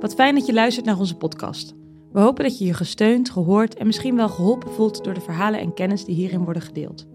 [0.00, 1.74] Wat fijn dat je luistert naar onze podcast.
[2.12, 5.60] We hopen dat je je gesteund, gehoord en misschien wel geholpen voelt door de verhalen
[5.60, 7.06] en kennis die hierin worden gedeeld.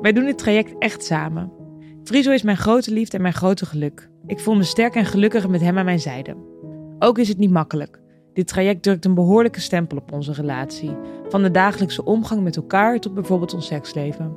[0.00, 1.52] Wij doen dit traject echt samen.
[2.04, 4.10] Friso is mijn grote liefde en mijn grote geluk.
[4.26, 6.36] Ik voel me sterk en gelukkig met hem aan mijn zijde.
[6.98, 8.00] Ook is het niet makkelijk.
[8.32, 10.96] Dit traject drukt een behoorlijke stempel op onze relatie.
[11.28, 14.36] Van de dagelijkse omgang met elkaar tot bijvoorbeeld ons seksleven.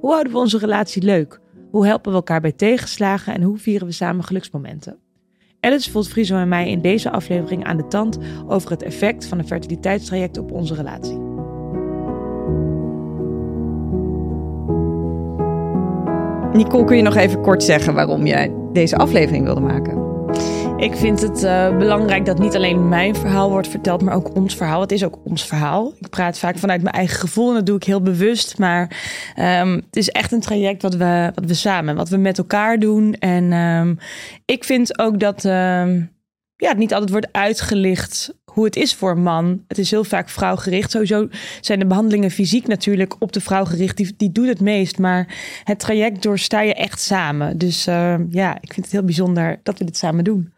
[0.00, 1.40] Hoe houden we onze relatie leuk?
[1.70, 5.03] Hoe helpen we elkaar bij tegenslagen en hoe vieren we samen geluksmomenten?
[5.64, 9.38] Alice voelt Friso en mij in deze aflevering aan de tand over het effect van
[9.38, 11.18] een fertiliteitstraject op onze relatie.
[16.52, 20.03] Nicole, kun je nog even kort zeggen waarom jij deze aflevering wilde maken?
[20.76, 24.56] Ik vind het uh, belangrijk dat niet alleen mijn verhaal wordt verteld, maar ook ons
[24.56, 24.80] verhaal.
[24.80, 25.94] Het is ook ons verhaal.
[26.00, 28.58] Ik praat vaak vanuit mijn eigen gevoel en dat doe ik heel bewust.
[28.58, 28.82] Maar
[29.38, 32.78] um, het is echt een traject wat we, wat we samen, wat we met elkaar
[32.78, 33.14] doen.
[33.14, 33.98] En um,
[34.44, 36.12] ik vind ook dat um,
[36.56, 39.64] ja, het niet altijd wordt uitgelicht hoe het is voor een man.
[39.68, 40.90] Het is heel vaak vrouwgericht.
[40.90, 41.28] Sowieso
[41.60, 43.96] zijn de behandelingen fysiek natuurlijk op de vrouw gericht.
[43.96, 44.98] Die, die doet het meest.
[44.98, 45.34] Maar
[45.64, 47.58] het traject doorsta je echt samen.
[47.58, 47.84] Dus
[48.30, 50.52] ja, ik vind het heel bijzonder dat we dit samen doen.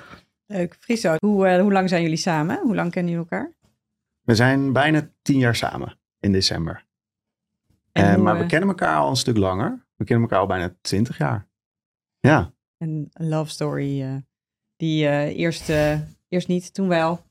[0.47, 0.77] Leuk.
[0.81, 2.61] Friso, hoe, uh, hoe lang zijn jullie samen?
[2.63, 3.53] Hoe lang kennen jullie elkaar?
[4.21, 6.85] We zijn bijna tien jaar samen in december.
[7.93, 9.87] En hoe, maar we kennen elkaar al een stuk langer.
[9.97, 11.49] We kennen elkaar al bijna twintig jaar.
[12.21, 12.53] Ja.
[12.79, 14.23] Een love story
[14.77, 15.69] die eerst,
[16.29, 17.25] eerst niet, toen wel.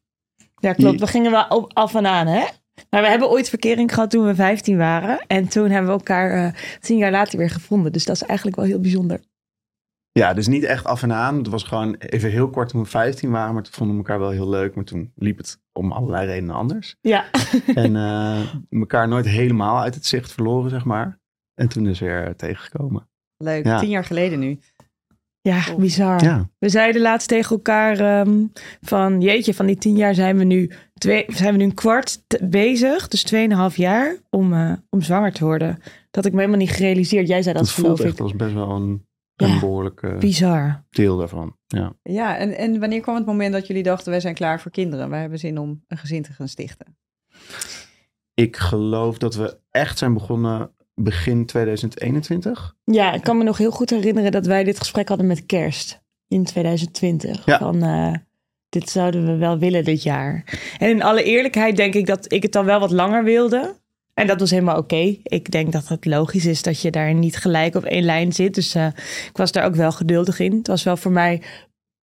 [0.56, 1.00] Ja, klopt.
[1.00, 2.46] We gingen wel op, af en aan, hè?
[2.90, 5.20] Maar we hebben ooit verkering gehad toen we 15 waren.
[5.28, 7.92] En toen hebben we elkaar uh, tien jaar later weer gevonden.
[7.92, 9.20] Dus dat is eigenlijk wel heel bijzonder.
[10.20, 11.38] Ja, dus niet echt af en aan.
[11.38, 13.54] Het was gewoon even heel kort toen we 15 waren.
[13.54, 14.76] Maar toen vonden we elkaar wel heel leuk.
[14.76, 16.96] Maar toen liep het om allerlei redenen anders.
[17.02, 17.26] Ja.
[17.76, 21.20] en uh, elkaar nooit helemaal uit het zicht verloren, zeg maar.
[21.54, 23.10] En toen is weer tegengekomen.
[23.38, 23.80] Leuk, ja.
[23.80, 24.60] tien jaar geleden nu.
[25.42, 26.24] Ja, bizar.
[26.24, 26.50] Ja.
[26.60, 30.72] We zeiden laatst tegen elkaar um, van jeetje, van die tien jaar zijn we nu,
[30.94, 35.46] twee, zijn we nu een kwart bezig, dus tweeënhalf jaar om, uh, om zwanger te
[35.46, 35.76] worden.
[35.78, 37.28] Dat had ik me helemaal niet gerealiseerd.
[37.28, 38.06] Jij zei dat, dat geloof ik.
[38.06, 40.84] Dat was best wel een, een ja, behoorlijke bizar.
[40.90, 41.56] deel daarvan.
[41.68, 44.72] Ja, ja en, en wanneer kwam het moment dat jullie dachten wij zijn klaar voor
[44.72, 45.10] kinderen?
[45.10, 46.98] Wij hebben zin om een gezin te gaan stichten.
[48.34, 52.76] Ik geloof dat we echt zijn begonnen begin 2021.
[52.84, 56.02] Ja, ik kan me nog heel goed herinneren dat wij dit gesprek hadden met kerst
[56.28, 57.46] in 2020.
[57.46, 57.58] Ja.
[57.58, 58.14] Van uh,
[58.70, 60.60] dit zouden we wel willen dit jaar.
[60.78, 63.76] En in alle eerlijkheid denk ik dat ik het dan wel wat langer wilde.
[64.16, 64.96] En dat was helemaal oké.
[64.96, 65.20] Okay.
[65.24, 68.56] Ik denk dat het logisch is dat je daar niet gelijk op één lijn zit.
[68.56, 68.86] Dus uh,
[69.30, 70.58] ik was daar ook wel geduldig in.
[70.58, 71.42] Het was wel voor mij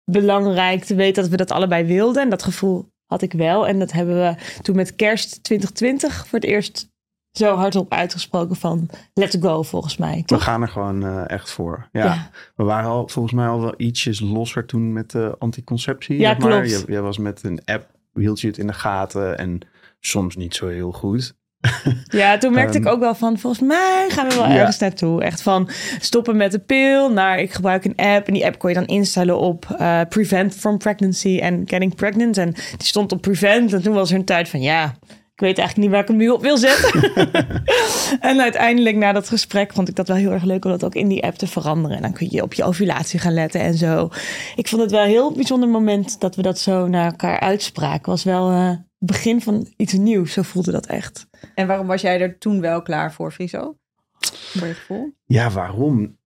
[0.05, 2.23] belangrijk te weten dat we dat allebei wilden.
[2.23, 3.67] En dat gevoel had ik wel.
[3.67, 6.91] En dat hebben we toen met kerst 2020 voor het eerst
[7.33, 10.23] zo hardop uitgesproken van let's go volgens mij.
[10.27, 10.39] Toch?
[10.39, 11.89] We gaan er gewoon uh, echt voor.
[11.93, 12.05] Ja.
[12.05, 12.31] ja.
[12.57, 16.19] We waren al volgens mij al wel ietsjes losser toen met de anticonceptie.
[16.19, 16.63] Ja, zeg maar.
[16.63, 16.85] klopt.
[16.89, 19.61] Je, was met een app, hield je het in de gaten en
[20.01, 21.35] soms niet zo heel goed.
[22.09, 24.57] Ja, toen merkte um, ik ook wel van, volgens mij gaan we wel ja.
[24.57, 25.23] ergens naartoe.
[25.23, 25.69] Echt van
[26.01, 28.27] stoppen met de pil naar ik gebruik een app.
[28.27, 32.39] En die app kon je dan instellen op uh, prevent from pregnancy and getting pregnant.
[32.39, 33.73] En die stond op prevent.
[33.73, 34.95] En toen was er een tijd van, ja,
[35.35, 37.13] ik weet eigenlijk niet waar ik hem nu op wil zetten.
[38.31, 40.95] en uiteindelijk na dat gesprek vond ik dat wel heel erg leuk om dat ook
[40.95, 41.97] in die app te veranderen.
[41.97, 44.09] En dan kun je op je ovulatie gaan letten en zo.
[44.57, 48.11] Ik vond het wel een heel bijzonder moment dat we dat zo naar elkaar uitspraken.
[48.11, 50.33] Was wel uh, het begin van iets nieuws.
[50.33, 51.29] Zo voelde dat echt.
[51.55, 53.77] En waarom was jij er toen wel klaar voor, Friso?
[54.21, 55.15] Voor je gevoel?
[55.25, 56.19] Ja, waarom?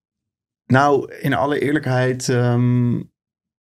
[0.66, 3.04] Nou, in alle eerlijkheid um, uh,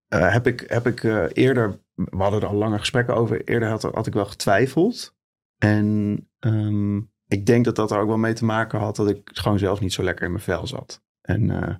[0.09, 3.81] heb ik, heb ik uh, eerder, we hadden er al lange gesprekken over, eerder had,
[3.81, 5.16] had ik wel getwijfeld.
[5.57, 9.29] En um, ik denk dat dat er ook wel mee te maken had dat ik
[9.34, 11.02] gewoon zelf niet zo lekker in mijn vel zat.
[11.22, 11.75] En uh,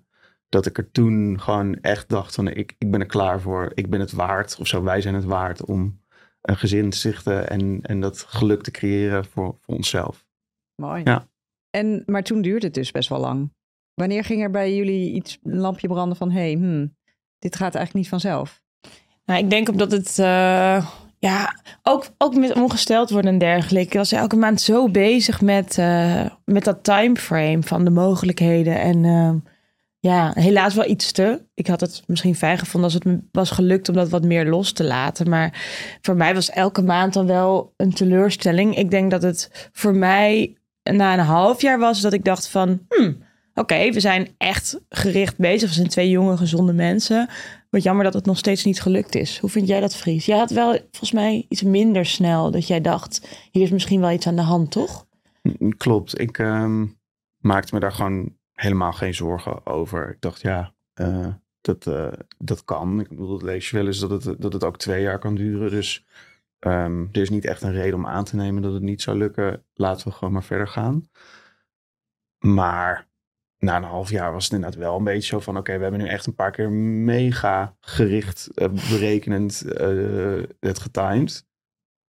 [0.50, 3.72] dat ik er toen gewoon echt dacht van ik, ik ben er klaar voor.
[3.74, 4.84] Ik ben het waard of zo.
[4.84, 6.02] Wij zijn het waard om
[6.44, 10.26] een gezin te zichten en, en dat geluk te creëren voor, voor onszelf.
[10.76, 11.02] Mooi.
[11.04, 11.28] Ja.
[11.70, 13.54] En, maar toen duurde het dus best wel lang.
[13.94, 16.96] Wanneer ging er bij jullie iets, een lampje branden van hé, hey, hmm,
[17.40, 18.62] dit gaat eigenlijk niet vanzelf?
[19.26, 20.18] Nou, ik denk omdat het...
[20.20, 20.90] Uh
[21.24, 23.88] ja, ook, ook met ongesteld worden en dergelijke.
[23.88, 28.80] Ik was elke maand zo bezig met, uh, met dat timeframe van de mogelijkheden.
[28.80, 29.53] En uh,
[30.04, 31.42] ja, helaas wel iets te.
[31.54, 34.46] Ik had het misschien fijn gevonden als het me was gelukt om dat wat meer
[34.46, 35.30] los te laten.
[35.30, 35.62] Maar
[36.02, 38.78] voor mij was elke maand dan wel een teleurstelling.
[38.78, 42.80] Ik denk dat het voor mij na een half jaar was dat ik dacht van...
[42.90, 43.24] Hmm,
[43.54, 45.70] Oké, we zijn echt gericht bezig.
[45.70, 47.30] We zijn twee jonge, gezonde mensen.
[47.70, 49.40] Wat jammer dat het nog steeds niet gelukt is.
[49.40, 50.26] Hoe vind jij dat, Fries?
[50.26, 53.28] Jij had wel volgens mij iets minder snel dat jij dacht...
[53.52, 55.06] hier is misschien wel iets aan de hand, toch?
[55.78, 56.20] Klopt.
[56.20, 56.98] Ik um,
[57.38, 60.10] maakte me daar gewoon helemaal geen zorgen over.
[60.10, 63.00] Ik dacht, ja, uh, Dat, eh, dat kan.
[63.00, 65.36] Ik bedoel, dat lees je wel eens dat het, dat het ook twee jaar kan
[65.36, 65.70] duren.
[65.70, 66.06] Dus
[66.60, 69.18] ehm, er is niet echt een reden om aan te nemen dat het niet zou
[69.18, 69.66] lukken.
[69.74, 71.10] Laten we gewoon maar verder gaan.
[72.46, 73.08] Maar
[73.58, 75.58] na een half jaar was het inderdaad wel een beetje zo van...
[75.58, 79.60] oké, we hebben nu echt een paar keer mega gericht, uh, berekenend
[80.60, 81.46] het getimed.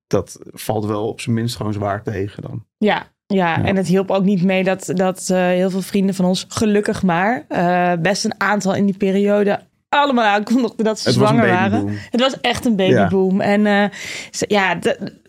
[0.06, 2.66] Dat valt wel op zijn minst gewoon zwaar tegen dan.
[2.76, 6.14] Ja, ja, ja, en het hielp ook niet mee dat, dat uh, heel veel vrienden
[6.14, 11.08] van ons, gelukkig maar, uh, best een aantal in die periode allemaal aankondigden dat ze
[11.08, 11.88] het zwanger waren.
[11.88, 13.40] Het was echt een babyboom.
[13.40, 13.44] Ja.
[13.44, 13.98] En uh,
[14.30, 15.20] ja, de,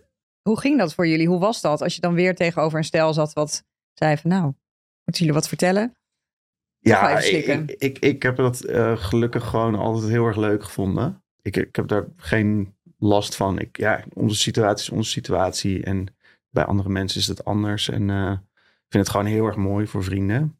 [0.41, 1.27] hoe ging dat voor jullie?
[1.27, 3.63] Hoe was dat als je dan weer tegenover een stel zat wat
[3.93, 4.43] zei van nou,
[5.03, 5.95] moeten jullie wat vertellen?
[6.79, 8.65] Ja, ik, ik, ik, heb dat
[8.95, 11.23] gelukkig gewoon altijd heel erg leuk gevonden.
[11.41, 13.59] Ik, ik heb daar geen last van.
[13.59, 16.14] Ik, ja, onze situatie is onze situatie en
[16.55, 17.89] bij andere mensen is het anders.
[17.89, 20.55] En uh, ik vind het gewoon heel erg mooi voor vrienden.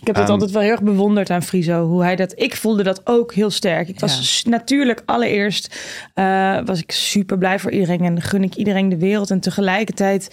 [0.00, 1.86] Ik heb het um, altijd wel heel erg bewonderd aan Friso.
[1.86, 2.32] Hoe hij dat.
[2.36, 3.88] Ik voelde dat ook heel sterk.
[3.88, 4.50] Ik was ja.
[4.50, 5.76] natuurlijk allereerst.
[6.14, 8.00] Uh, was ik super blij voor iedereen.
[8.00, 9.30] En gun ik iedereen de wereld.
[9.30, 10.28] En tegelijkertijd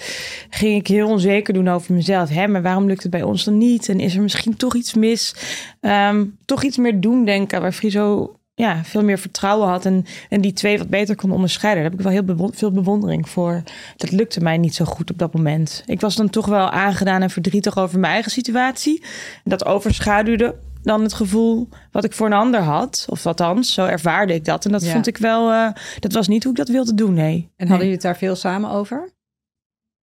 [0.49, 2.29] ging ik heel onzeker doen over mezelf.
[2.29, 3.89] Hè, maar waarom lukt het bij ons dan niet?
[3.89, 5.35] En is er misschien toch iets mis?
[5.81, 7.61] Um, toch iets meer doen denken.
[7.61, 11.81] Waar Friso ja, veel meer vertrouwen had en, en die twee wat beter kon onderscheiden.
[11.81, 13.63] Daar heb ik wel heel bewond, veel bewondering voor.
[13.95, 15.83] Dat lukte mij niet zo goed op dat moment.
[15.85, 19.03] Ik was dan toch wel aangedaan en verdrietig over mijn eigen situatie.
[19.43, 23.05] Dat overschaduwde dan het gevoel wat ik voor een ander had.
[23.09, 24.65] Of althans, zo ervaarde ik dat.
[24.65, 24.91] En dat ja.
[24.91, 25.69] vond ik wel, uh,
[25.99, 27.51] dat was niet hoe ik dat wilde doen, nee.
[27.55, 29.09] En hadden jullie het daar veel samen over?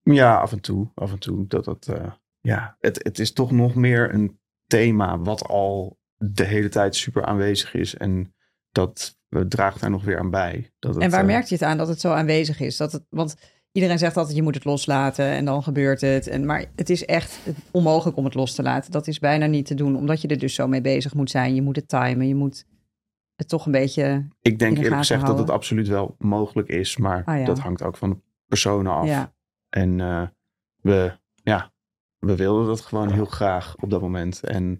[0.02, 0.88] Ja, af en toe.
[0.94, 1.46] Af en toe.
[1.46, 6.44] Dat, dat, uh, ja, het, het is toch nog meer een thema wat al de
[6.44, 7.96] hele tijd super aanwezig is.
[7.96, 8.33] En
[8.74, 9.16] dat
[9.48, 10.70] draagt daar nog weer aan bij.
[10.78, 12.76] Dat het, en waar uh, merkt je het aan dat het zo aanwezig is?
[12.76, 13.36] Dat het, want
[13.72, 16.26] iedereen zegt altijd je moet het loslaten en dan gebeurt het.
[16.26, 17.38] En, maar het is echt
[17.70, 18.92] onmogelijk om het los te laten.
[18.92, 21.54] Dat is bijna niet te doen, omdat je er dus zo mee bezig moet zijn.
[21.54, 22.64] Je moet het timen, je moet
[23.36, 24.28] het toch een beetje.
[24.40, 25.40] Ik denk eerlijk gezegd houden.
[25.40, 27.44] dat het absoluut wel mogelijk is, maar ah, ja.
[27.44, 28.16] dat hangt ook van de
[28.46, 29.06] personen af.
[29.06, 29.32] Ja.
[29.68, 30.22] En uh,
[30.80, 31.72] we, ja,
[32.18, 34.40] we wilden dat gewoon heel graag op dat moment.
[34.44, 34.78] En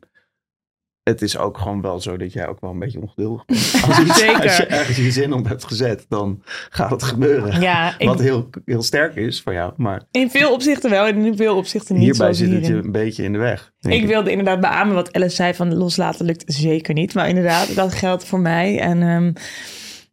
[1.05, 3.61] het is ook gewoon wel zo dat jij ook wel een beetje ongeduldig bent.
[3.87, 4.43] Als, iets, Zeker.
[4.43, 7.61] als je ergens je zin op hebt gezet, dan gaat het gebeuren.
[7.61, 9.73] Ja, ik, Wat heel, heel sterk is voor jou.
[9.77, 12.05] Maar in veel opzichten wel en in veel opzichten niet.
[12.05, 12.65] Hierbij zit hierin.
[12.65, 13.73] het je een beetje in de weg.
[13.81, 17.15] Ik, ik, wilde inderdaad beamen wat Alice zei van loslaten lukt zeker niet.
[17.15, 18.81] Maar inderdaad, dat geldt voor mij.
[18.81, 19.33] En um,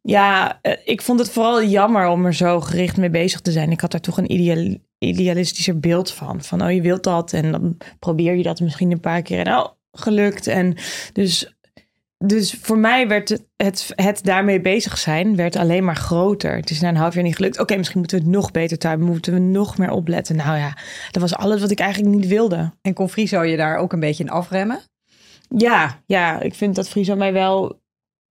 [0.02, 3.72] ja, ik vond het vooral jammer om er zo gericht mee bezig te zijn.
[3.72, 6.42] Ik had daar toch een ideal, idealistischer beeld van.
[6.42, 9.46] Van, oh, je wilt dat en dan probeer je dat misschien een paar keer.
[9.46, 10.48] En oh, gelukt.
[10.48, 10.76] En
[11.14, 11.56] dus,
[12.18, 16.56] dus voor mij werd het, het, het daarmee bezig zijn werd alleen maar groter.
[16.56, 17.54] Het is na een half jaar niet gelukt.
[17.54, 19.02] Oké, okay, misschien moeten we het nog beter timen.
[19.02, 20.36] Moeten we nog meer opletten.
[20.36, 20.78] Nou ja,
[21.12, 22.74] dat was alles wat ik eigenlijk niet wilde.
[22.82, 24.82] En kon Friso je daar ook een beetje in afremmen?
[25.58, 27.81] Ja, ja, ik vind dat Friso mij wel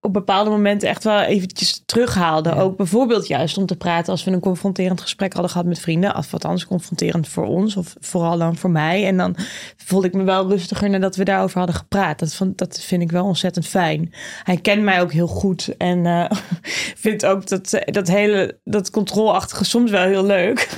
[0.01, 2.49] op bepaalde momenten echt wel eventjes terughaalde.
[2.49, 2.61] Ja.
[2.61, 6.17] Ook bijvoorbeeld juist om te praten als we een confronterend gesprek hadden gehad met vrienden.
[6.17, 9.07] Of wat anders confronterend voor ons of vooral dan voor mij.
[9.07, 9.37] En dan
[9.77, 12.19] voelde ik me wel rustiger nadat we daarover hadden gepraat.
[12.19, 14.13] Dat, vond, dat vind ik wel ontzettend fijn.
[14.43, 16.31] Hij kent mij ook heel goed en uh,
[17.05, 20.69] vindt ook dat, dat hele dat controleachtige soms wel heel leuk.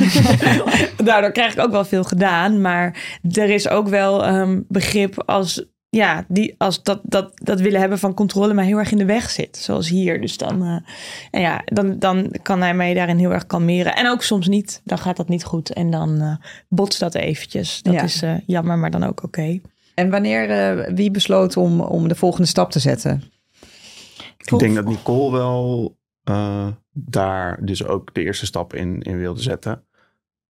[1.04, 2.60] Daardoor krijg ik ook wel veel gedaan.
[2.60, 5.64] Maar er is ook wel um, begrip als
[5.96, 9.04] ja, die als dat, dat, dat willen hebben van controle maar heel erg in de
[9.04, 9.56] weg zit.
[9.56, 10.20] Zoals hier.
[10.20, 10.78] Dus dan, uh,
[11.30, 13.96] en ja, dan, dan kan hij mij daarin heel erg kalmeren.
[13.96, 14.80] En ook soms niet.
[14.84, 15.72] Dan gaat dat niet goed.
[15.72, 16.36] En dan uh,
[16.68, 17.82] botst dat eventjes.
[17.82, 18.02] Dat ja.
[18.02, 19.24] is uh, jammer, maar dan ook oké.
[19.24, 19.62] Okay.
[19.94, 23.22] En wanneer, wie besloot om, om de volgende stap te zetten?
[24.36, 25.96] Ik denk dat Nicole wel
[26.92, 29.84] daar dus ook de eerste stap in, in wilde zetten.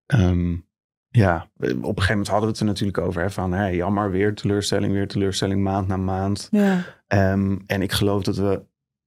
[0.07, 0.69] Um,
[1.13, 3.23] ja, op een gegeven moment hadden we het er natuurlijk over.
[3.23, 6.49] Hè, van hey, jammer, weer teleurstelling, weer teleurstelling, maand na maand.
[6.51, 6.85] Ja.
[7.09, 8.63] Um, en ik geloof dat we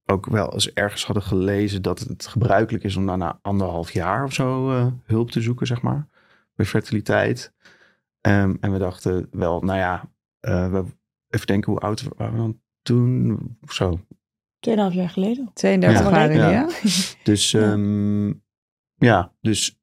[0.06, 4.24] ook wel eens ergens hadden gelezen dat het gebruikelijk is om dan na anderhalf jaar
[4.24, 6.08] of zo uh, hulp te zoeken, zeg maar,
[6.54, 7.52] bij fertiliteit.
[8.20, 10.84] Um, en we dachten wel, nou ja, uh, we,
[11.28, 13.38] even denken hoe oud waren we dan toen?
[13.68, 14.00] Zo.
[14.58, 15.50] Tweeënhalf jaar geleden.
[15.54, 16.50] 32 jaar geleden, ja.
[16.50, 16.68] ja.
[17.22, 18.36] Dus um, ja.
[18.96, 19.78] ja, dus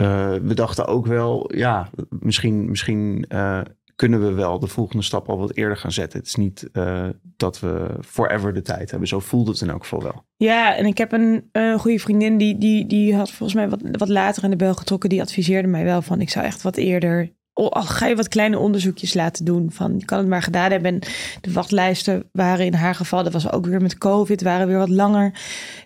[0.00, 3.60] uh, we dachten ook wel, ja, misschien, misschien uh,
[3.94, 6.18] kunnen we wel de volgende stap al wat eerder gaan zetten.
[6.18, 9.08] Het is niet uh, dat we forever de tijd hebben.
[9.08, 10.24] Zo voelde het in elk geval wel.
[10.36, 14.08] Ja, en ik heb een goede vriendin die, die, die had volgens mij wat, wat
[14.08, 15.08] later in de bel getrokken.
[15.08, 17.36] Die adviseerde mij wel van, ik zou echt wat eerder
[17.66, 19.70] al ga je wat kleine onderzoekjes laten doen.
[19.72, 20.92] Van je kan het maar gedaan hebben.
[20.92, 21.00] En
[21.40, 24.88] de wachtlijsten waren in haar geval, dat was ook weer met COVID, waren weer wat
[24.88, 25.32] langer.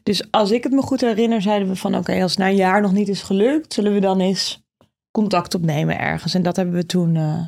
[0.02, 2.48] Dus als ik het me goed herinner, zeiden we van oké, okay, als het na
[2.48, 4.62] een jaar nog niet is gelukt, zullen we dan eens
[5.10, 6.34] contact opnemen ergens.
[6.34, 7.40] En dat hebben we toen, uh,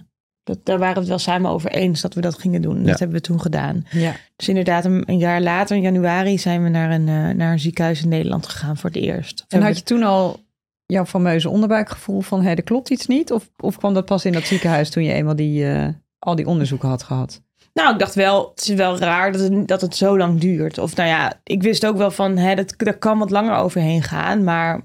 [0.43, 2.81] Dat, daar waren we het wel samen over eens dat we dat gingen doen.
[2.81, 2.87] Ja.
[2.87, 3.87] Dat hebben we toen gedaan.
[3.90, 4.14] Ja.
[4.37, 7.59] Dus inderdaad, een, een jaar later, in januari, zijn we naar een, eh, naar een
[7.59, 9.45] ziekenhuis in Nederland gegaan voor het eerst.
[9.49, 10.44] En had je toen al
[10.87, 13.33] jouw fameuze onderbuikgevoel van hé, er klopt iets niet?
[13.33, 15.88] Of, of kwam dat pas in dat ziekenhuis toen je eenmaal die, eh,
[16.19, 17.43] al die onderzoeken had gehad?
[17.75, 20.79] Nou, ik dacht wel, het is wel raar dat het, dat het zo lang duurt.
[20.79, 24.03] Of nou ja, ik wist ook wel van, hè, dat, daar kan wat langer overheen
[24.03, 24.45] gaan.
[24.45, 24.81] Maar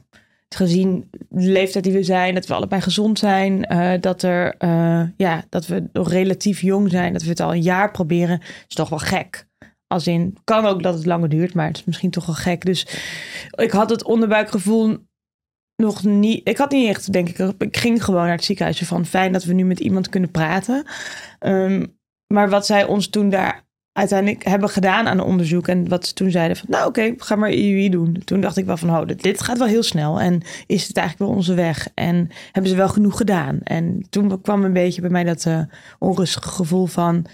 [0.56, 5.02] gezien de leeftijd die we zijn, dat we allebei gezond zijn, eh, dat, er, eh,
[5.18, 8.76] ja, dat we nog relatief jong zijn, dat we het al een jaar proberen, is
[8.76, 9.48] toch wel gek.
[9.88, 12.66] Als in, kan ook dat het langer duurt, maar het is misschien toch wel gek.
[12.66, 12.88] Dus
[13.52, 14.98] ik had het onderbuikgevoel
[15.80, 16.48] nog niet.
[16.48, 17.54] Ik had niet echt, denk ik.
[17.58, 20.86] Ik ging gewoon naar het ziekenhuis van fijn dat we nu met iemand kunnen praten.
[21.40, 21.86] Ehm,
[22.28, 26.32] maar wat zij ons toen daar uiteindelijk hebben gedaan aan onderzoek en wat ze toen
[26.32, 28.22] zeiden van, nou oké, ga maar IUI doen.
[28.26, 31.30] Toen dacht ik wel van, oh, dit, gaat wel heel snel en is het eigenlijk
[31.30, 33.60] wel onze weg en hebben ze wel genoeg gedaan.
[33.64, 35.62] En toen kwam een beetje bij mij dat eh,
[36.00, 37.26] onrustige gevoel van,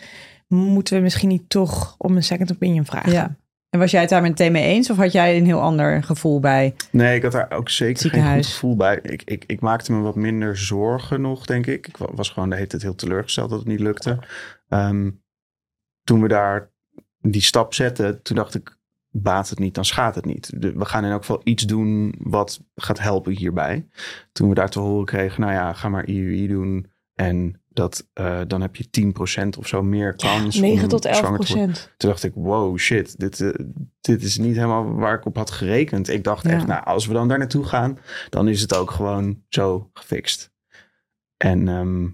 [0.47, 3.11] moeten we misschien niet toch om een second opinion vragen?
[3.11, 3.35] Ja.
[3.69, 4.89] En was jij het daar meteen mee eens?
[4.89, 6.75] Of had jij een heel ander gevoel bij?
[6.91, 8.99] Nee, ik had daar ook zeker geen goed gevoel bij.
[9.01, 11.87] Ik, ik, ik maakte me wat minder zorgen nog, denk ik.
[11.87, 14.19] Ik wa- was gewoon de hele tijd heel teleurgesteld dat het niet lukte.
[14.69, 15.09] Ehm,
[16.03, 16.71] toen we daar
[17.21, 18.77] die stap zetten, toen dacht ik,
[19.09, 20.49] baat het niet, dan schaadt het niet.
[20.59, 23.87] We gaan in elk geval iets doen wat gaat helpen hierbij.
[24.31, 26.91] Toen we daar te horen kregen, nou ja, ga maar IUI doen.
[27.13, 30.55] En dat, eh, dan heb je 10% of zo meer kans.
[30.59, 31.65] 9 om tot 11 zwanger te worden.
[31.67, 31.93] procent.
[31.97, 33.49] Toen dacht ik, wow, shit, dit, eh,
[34.01, 36.09] dit is niet helemaal waar ik op had gerekend.
[36.09, 36.49] Ik dacht Ja.
[36.51, 37.97] echt, nou, als we dan daar naartoe gaan,
[38.29, 40.51] dan is het ook gewoon zo gefixt.
[41.37, 42.07] En ehm,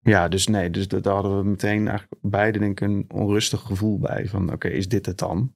[0.00, 3.60] ja, dus nee, dus dat- daar hadden we meteen eigenlijk beide denk ik een onrustig
[3.60, 4.26] gevoel bij.
[4.28, 5.54] Van oké, is dit het dan?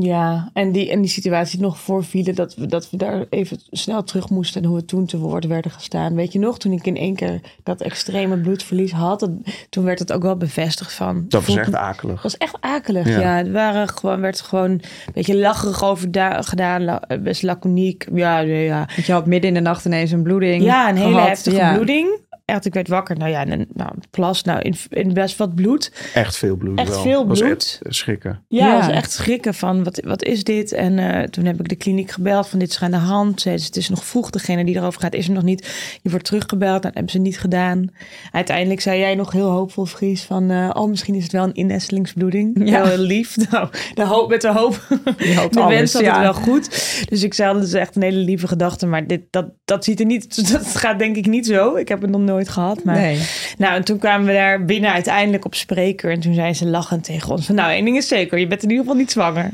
[0.00, 4.04] Ja, en die, en die situatie nog voorvielen dat we, dat we daar even snel
[4.04, 6.14] terug moesten en hoe we toen te woord werden gestaan.
[6.14, 9.30] Weet je nog, toen ik in één keer dat extreme bloedverlies had, dat-
[9.70, 11.24] toen werd het ook wel bevestigd van.
[11.28, 12.22] Dat was echt akelig.
[12.22, 13.20] was echt akelig, Ja.
[13.20, 13.38] ja.
[13.38, 14.82] Er waren gewoon, werd gewoon een
[15.14, 18.06] beetje lacherig over da- gedaan, la- best laconiek.
[18.14, 18.88] Ja, nee, ja.
[18.94, 21.28] Want je had midden in de nacht ineens een bloeding ja, een hele gehad.
[21.28, 21.74] heftige Ja.
[21.74, 22.20] bloeding.
[22.52, 23.16] Echt, ik werd wakker.
[23.18, 25.92] Nou ja, een, nou, plas, nou, in, in best wat bloed.
[26.14, 27.02] Echt veel bloed Echt wel.
[27.02, 27.50] veel Was bloed.
[27.52, 28.44] echt schrikken.
[28.48, 28.76] Ja, Ja.
[28.76, 30.72] was echt schrikken van wat, wat is dit?
[30.72, 33.40] En eh, toen heb ik de kliniek gebeld van dit is aan de hand.
[33.40, 35.98] Ze, het is nog vroeg, degene die erover gaat is er nog niet.
[36.02, 37.90] Je wordt teruggebeld, dat hebben ze niet gedaan.
[38.32, 41.54] Uiteindelijk zei jij nog heel hoopvol Fries van, eh, oh misschien is het wel een
[41.54, 42.68] innestelingsbloeding.
[42.68, 42.84] Ja.
[42.84, 43.36] Heel lief.
[43.50, 44.86] Nou, de hoop met de hoop.
[45.18, 46.12] Je hoopt de alles, wens had ja.
[46.12, 46.68] het wel goed.
[47.08, 48.86] Dus ik zei, dat is echt een hele lieve gedachte.
[48.86, 51.74] Maar dit, dat, dat ziet er niet, dat gaat denk ik niet zo.
[51.76, 52.84] Ik heb het nog nooit gehad.
[52.84, 53.26] Maar Nee.
[53.58, 56.10] nou, en toen kwamen we daar binnen uiteindelijk op spreker.
[56.10, 57.54] En toen zei ze lachend tegen ons van...
[57.54, 59.50] nou, één ding is zeker, je bent in ieder geval niet zwanger.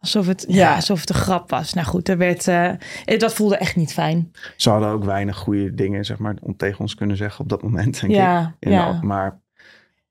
[0.00, 0.54] Alsof het, ja.
[0.56, 0.74] Ja.
[0.74, 1.72] alsof het een grap was.
[1.72, 2.70] Nou goed, er werd, eh,
[3.18, 4.32] dat voelde echt niet fijn.
[4.56, 7.62] Ze hadden ook weinig goede dingen, zeg maar, om tegen ons kunnen zeggen op dat
[7.62, 8.68] moment, denk Ja, ik.
[8.68, 8.98] En ja.
[9.02, 9.40] maar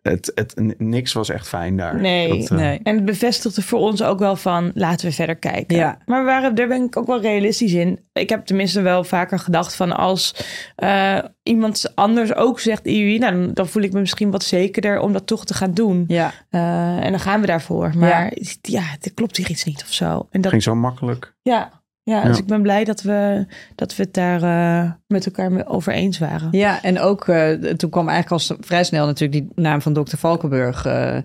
[0.02, 2.02] het, het, niks was echt fijn daar.
[2.02, 2.80] Nee, Dat, eh, Nee.
[2.84, 4.72] En het bevestigde voor ons ook wel van...
[4.74, 5.78] laten we verder kijken.
[5.78, 5.98] Ja.
[6.06, 8.00] Maar we waren, daar ben ik ook wel realistisch in.
[8.14, 9.98] Ik heb tenminste wel vaker gedacht van...
[9.98, 10.36] als
[10.76, 13.18] eh, iemand anders ook zegt IUI...
[13.18, 16.04] Nou, dan, dan voel ik me misschien wat zekerder om dat toch te gaan doen.
[16.08, 16.34] Ja.
[16.50, 17.92] Eh, en dan gaan we daarvoor.
[17.98, 20.28] Maar ja, er klopt hier iets niet of zo.
[20.32, 21.34] En dat, ging zo makkelijk.
[21.42, 21.81] Ja,
[22.12, 22.42] ja, dus Ja.
[22.42, 26.20] ik ben blij dat we, dat we het daar eh, met elkaar mee over eens
[26.20, 26.48] waren.
[26.52, 30.18] Ja, en ook eh, toen kwam eigenlijk al vrij snel natuurlijk die naam van dokter
[30.18, 30.86] Valkenburg.
[30.86, 31.18] eh,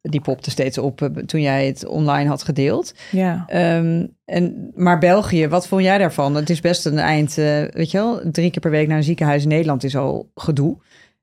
[0.00, 2.94] die popte steeds op toen jij het online had gedeeld.
[3.10, 3.44] Ja.
[3.46, 6.34] Ehm, en, maar België, wat vond jij daarvan?
[6.34, 9.02] Het is best een eind, eh, weet je wel, drie keer per week naar een
[9.02, 10.76] ziekenhuis in Nederland is al gedoe.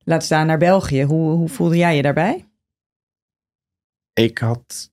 [0.04, 1.04] Laat staan naar België.
[1.04, 2.46] Hoe, hoe voelde jij je daarbij?
[4.14, 4.92] Ik had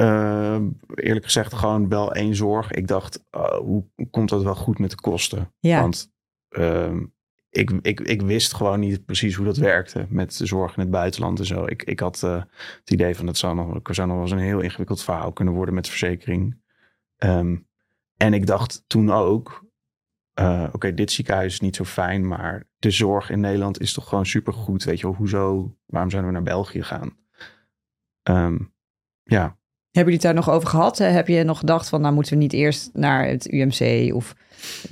[0.00, 0.60] eh,
[0.94, 2.70] eerlijk gezegd gewoon wel één zorg.
[2.70, 5.52] Ik dacht, oh, hoe komt dat wel goed met de kosten?
[5.58, 5.80] Ja.
[5.80, 6.12] Want
[6.48, 7.04] ehm,
[7.50, 10.90] ik, ik, ik wist gewoon niet precies hoe dat werkte met de zorg in het
[10.90, 11.64] buitenland en zo.
[11.64, 12.42] Ik, ik had eh,
[12.78, 15.32] het idee van dat zou nog, het zou nog wel eens een heel ingewikkeld verhaal
[15.32, 16.60] kunnen worden met verzekering.
[17.16, 17.56] Ehm,
[18.16, 19.64] en ik dacht toen ook,
[20.32, 24.08] eh, oké, dit ziekenhuis is niet zo fijn, maar de zorg in Nederland is toch
[24.08, 24.84] gewoon supergoed.
[24.84, 27.16] Weet je wel, hoezo, waarom zouden we naar België gaan?
[28.22, 28.58] Ehm,
[29.22, 29.58] ja,
[29.92, 30.98] Hebben jullie het daar nog over gehad?
[30.98, 34.14] Heb je nog gedacht van, nou moeten we niet eerst naar het UMC?
[34.14, 34.34] Of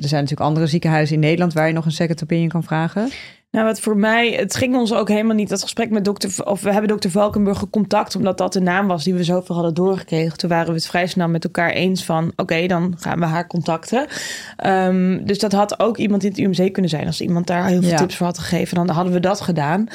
[0.03, 3.11] er zijn natuurlijk andere ziekenhuizen in Nederland waar je nog een second opinion kan vragen.
[3.51, 6.63] Nou, wat voor mij, het ging ons ook helemaal niet, dat gesprek met dokter, of
[6.63, 10.39] we hebben dokter Valkenburg contact, omdat dat de naam was die we zoveel hadden doorgekregen.
[10.39, 13.47] Toen waren we het vrij snel met elkaar eens van, oké, dan gaan we haar
[13.47, 14.07] contacten.
[14.57, 17.07] Ehm, dus dat had ook iemand in het UMC kunnen zijn.
[17.07, 17.97] Als iemand daar heel veel Ja.
[17.97, 19.87] tips voor had gegeven, dan hadden we dat gedaan.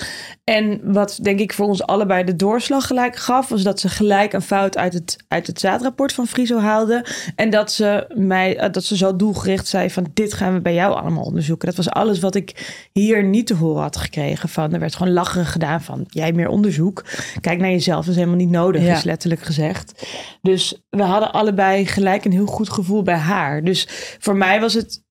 [0.43, 4.33] En wat denk ik voor ons allebei de doorslag gelijk gaf, was dat ze gelijk
[4.33, 7.05] een fout uit het, uit het zaadrapport van Friso haalde.
[7.35, 10.73] En dat ze mij, eh, dat ze zo doelgericht zei van, dit gaan we bij
[10.73, 11.67] jou allemaal onderzoeken.
[11.67, 14.50] Dat was alles wat ik hier niet niet te horen had gekregen.
[14.50, 17.03] Van, er werd gewoon lacherig gedaan van, jij meer onderzoek.
[17.41, 18.95] Kijk naar jezelf, dat is helemaal niet nodig, Ja.
[18.95, 20.07] is letterlijk gezegd.
[20.41, 23.63] Dus we hadden allebei gelijk een heel goed gevoel bij haar.
[23.63, 23.88] Dus
[24.19, 25.02] voor mij was het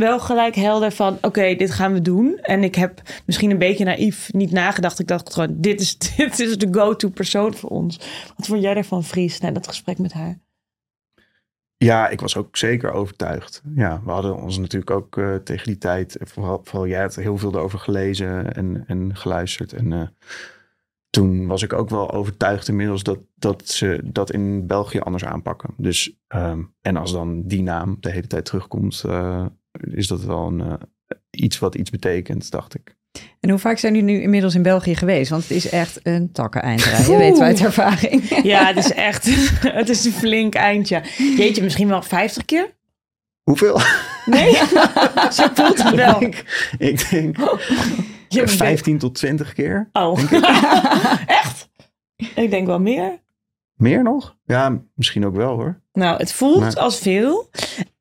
[0.00, 2.38] wel gelijk helder van, oké, dit gaan we doen.
[2.42, 4.98] En ik heb misschien een beetje naïef niet nagedacht.
[4.98, 7.96] Ik dacht gewoon, dit is, dit is de go-to persoon voor ons.
[8.36, 10.38] Wat vond jij daarvan, Fries, na dat gesprek met haar?
[11.76, 13.62] Ja, ik was ook zeker overtuigd.
[13.74, 17.38] Ja, we hadden ons natuurlijk ook eh, tegen die tijd, vooral, vooral jij had heel
[17.38, 19.72] veel erover gelezen en, en geluisterd.
[19.72, 20.06] En eh,
[21.10, 25.74] toen was ik ook wel overtuigd inmiddels dat, dat ze dat in België anders aanpakken.
[25.76, 29.46] Dus, ehm, en als dan die naam de hele tijd terugkomt, eh,
[29.80, 30.72] is dat wel een, eh,
[31.30, 32.98] iets wat iets betekent, dacht ik.
[33.40, 35.30] En hoe vaak zijn jullie nu inmiddels in België geweest?
[35.30, 37.10] Want het is echt een takkeneindraai.
[37.10, 38.28] Je weet uit ervaring.
[38.42, 39.24] Ja, het is echt,
[39.80, 41.02] het is een flink eindje.
[41.36, 42.78] Jeetje, misschien wel 50 keer?
[43.42, 43.80] Hoeveel?
[44.26, 44.54] Nee,
[45.32, 46.22] zo voelt het wel.
[46.78, 47.36] ik denk
[48.28, 49.88] Je 15 tot 20 keer.
[49.92, 50.18] Oh,
[51.26, 51.68] echt?
[52.34, 53.18] Ik denk wel meer.
[53.74, 54.36] Meer nog?
[54.44, 55.80] Ja, misschien ook wel hoor.
[55.92, 57.50] Nou, het voelt Maar- als veel.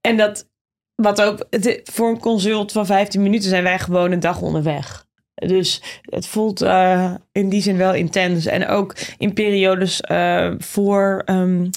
[0.01, 0.48] En dat,
[1.01, 1.47] wat ook,
[1.83, 5.07] voor een consult van 15 minuten zijn wij gewoon een dag onderweg.
[5.33, 8.45] Dus het voelt eh, in die zin wel intens.
[8.45, 11.67] En ook in periodes eh, voor, ehm,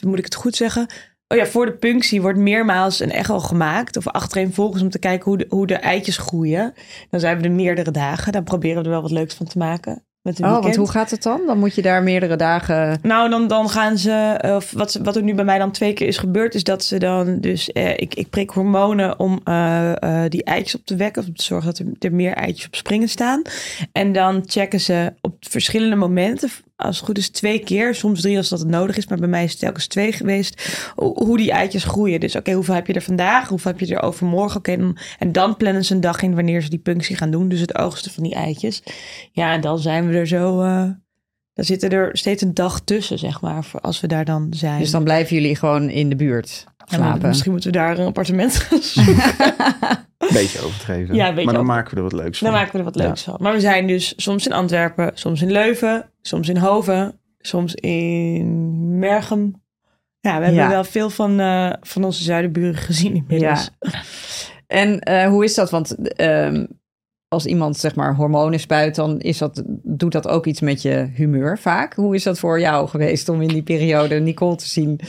[0.00, 0.86] moet ik het goed zeggen?
[1.28, 3.96] Oh ja, voor de punctie wordt meermaals een echo gemaakt.
[3.96, 6.74] Of achtereenvolgens om te kijken hoe de, hoe de eitjes groeien.
[7.10, 8.32] Dan zijn we er meerdere dagen.
[8.32, 10.04] Dan proberen we er wel wat leuks van te maken.
[10.24, 11.40] Met een Oh, want hoe gaat het dan?
[11.46, 12.98] Dan moet je daar meerdere dagen...
[13.02, 16.06] Nou, dan, dan gaan ze, of wat, wat er nu bij mij dan twee keer
[16.06, 20.30] is gebeurd, is dat ze dan dus, eh, ik, ik prik hormonen om eh, eh,
[20.30, 22.74] die eitjes op te wekken, of om te zorgen dat er, er meer eitjes op
[22.74, 23.42] springen staan.
[23.92, 28.36] En dan checken ze op verschillende momenten, als het goed is twee keer, soms drie
[28.36, 31.50] als dat nodig is, maar bij mij is het telkens twee geweest, ho- hoe die
[31.50, 32.20] eitjes groeien.
[32.20, 34.58] Dus oké, hoeveel heb je er vandaag, hoeveel heb je er overmorgen?
[34.58, 37.60] Oké, en dan plannen ze een dag in wanneer ze die punctie gaan doen, dus
[37.60, 38.82] het oogsten van die eitjes.
[39.32, 40.60] Ja, en dan zijn we er zo...
[40.62, 40.88] eh,
[41.52, 44.78] dan zitten er steeds een dag tussen, zeg maar, als we daar dan zijn.
[44.80, 48.54] Dus dan blijven jullie gewoon in de buurt Ja, misschien moeten we daar een appartement
[48.56, 49.32] gaan zoeken.
[50.32, 51.14] Beetje overdreven.
[51.14, 52.46] Ja, een beetje maar dan over- maken we er wat leuks van.
[52.50, 53.36] Dan maken we er wat leuks van.
[53.40, 58.98] Maar we zijn dus soms in Antwerpen, soms in Leuven, soms in Hoven, soms in
[58.98, 59.62] Mergem.
[60.20, 60.68] Ja, we hebben Ja.
[60.68, 63.70] wel veel van, eh, van onze zuidenburen gezien inmiddels.
[64.66, 65.70] En eh, hoe is dat?
[65.70, 66.64] Want ehm,
[67.28, 71.08] als iemand zeg maar hormonen spuit, dan is dat, doet dat ook iets met je
[71.14, 71.94] humeur vaak.
[71.94, 75.00] Hoe is dat voor jou geweest om in die periode Nicole te zien?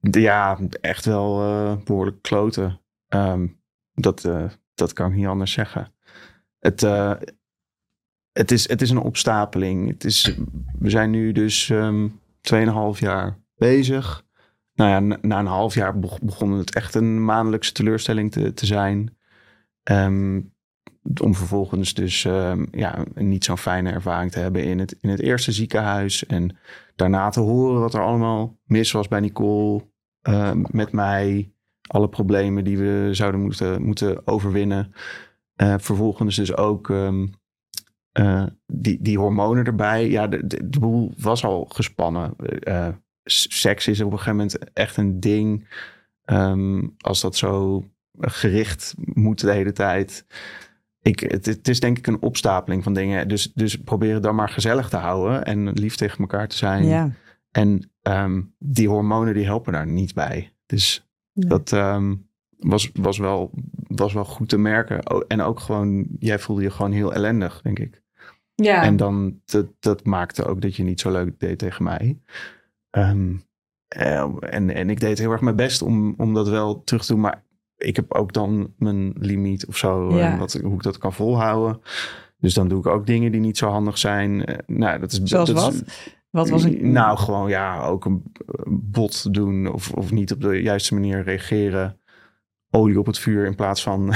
[0.00, 2.80] Ja, echt wel eh, behoorlijk kloten.
[3.08, 3.46] Ehm,
[3.94, 4.44] dat, eh,
[4.74, 5.92] dat kan ik niet anders zeggen.
[6.58, 7.12] Het, eh,
[8.32, 9.88] het, is, het is een opstapeling.
[9.88, 10.34] Het is,
[10.78, 12.08] we zijn nu dus ehm
[12.40, 14.24] 2,5 jaar bezig.
[14.74, 18.66] Nou ja, na, een half jaar beg- begon het echt een maandelijkse teleurstelling te, te
[18.66, 19.16] zijn.
[19.82, 20.40] Ehm,
[21.20, 25.20] om vervolgens dus ehm, ja, niet zo'n fijne ervaring te hebben in het, in het
[25.20, 26.26] eerste ziekenhuis.
[26.26, 26.56] En
[26.96, 29.92] daarna te horen wat er allemaal mis was bij Nicole.
[30.22, 31.52] ehm, met mij.
[31.86, 34.94] Alle problemen die we zouden moeten, moeten overwinnen.
[35.54, 37.26] Eh, vervolgens dus ook ehm,
[38.12, 40.10] eh, die, die hormonen erbij.
[40.10, 42.36] Ja, de, de, boel was al gespannen.
[42.60, 42.88] Eh,
[43.24, 45.68] seks is op een gegeven moment echt een ding.
[46.98, 47.84] Als dat zo
[48.18, 50.26] gericht moet de hele tijd.
[51.04, 53.28] Ik, het, het is denk ik een opstapeling van dingen.
[53.28, 55.44] Dus, dus probeer het dan maar gezellig te houden.
[55.44, 56.84] En lief tegen elkaar te zijn.
[56.84, 57.10] Ja.
[57.50, 60.52] En ehm, die hormonen die helpen daar niet bij.
[60.66, 61.48] Dus Nee.
[61.48, 62.14] dat ehm,
[62.58, 63.50] was, was, wel,
[63.88, 65.10] was wel goed te merken.
[65.10, 68.02] O- En ook gewoon, jij voelde je gewoon heel ellendig, denk ik.
[68.54, 68.82] Ja.
[68.82, 72.18] En dan, dat, dat maakte ook dat je niet zo leuk deed tegen mij.
[72.90, 73.34] Ehm,
[73.88, 77.12] eh, en, en ik deed heel erg mijn best om, om dat wel terug te
[77.12, 77.20] doen.
[77.20, 77.43] Maar
[77.84, 80.16] ik heb ook dan mijn limiet of zo.
[80.16, 80.32] Ja.
[80.32, 81.80] en wat, hoe ik dat kan volhouden.
[82.38, 84.44] Dus dan doe ik ook dingen die niet zo handig zijn.
[84.44, 85.84] Eh, nou, dat is, Zoals dat is- wat?
[86.30, 86.92] Wat was een...
[86.92, 88.22] nou, gewoon ja, ook een
[88.68, 91.98] bot doen of, of niet op de juiste manier reageren.
[92.70, 94.12] Olie op het vuur in plaats van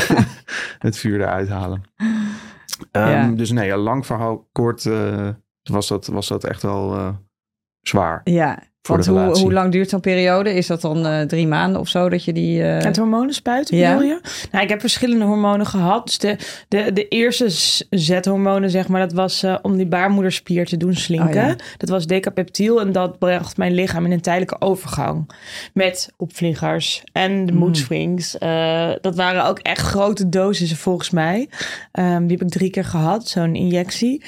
[0.86, 1.82] het vuur eruit halen.
[2.90, 3.30] Ehm, Ja.
[3.30, 5.28] Dus nee, ja, lang verhaal kort eh,
[5.62, 7.08] was, dat, was dat echt wel eh,
[7.80, 8.20] zwaar.
[8.24, 9.42] Ja, Voor want de hoe, relatie.
[9.44, 10.54] hoe lang duurt zo'n periode?
[10.54, 12.62] Is dat dan eh, drie maanden of zo dat je die...
[12.62, 13.92] eh, Het hormonen spuiten, Ja.
[13.94, 14.20] bedoel je?
[14.52, 16.04] Nou, ik heb verschillende hormonen gehad.
[16.06, 16.36] Dus de,
[16.68, 17.46] de, de eerste
[17.90, 21.28] zethormonen, zeg maar, dat was eh, om die baarmoederspier te doen slinken.
[21.42, 21.56] Oh ja.
[21.76, 25.30] Dat was decapeptiel en dat bracht mijn lichaam in een tijdelijke overgang.
[25.74, 27.58] Met opvliegers en de Mm.
[27.58, 28.38] mood swings.
[28.38, 31.48] Eh, dat waren ook echt grote dosissen volgens mij.
[31.92, 34.24] Ehm, die heb ik drie keer gehad, zo'n injectie.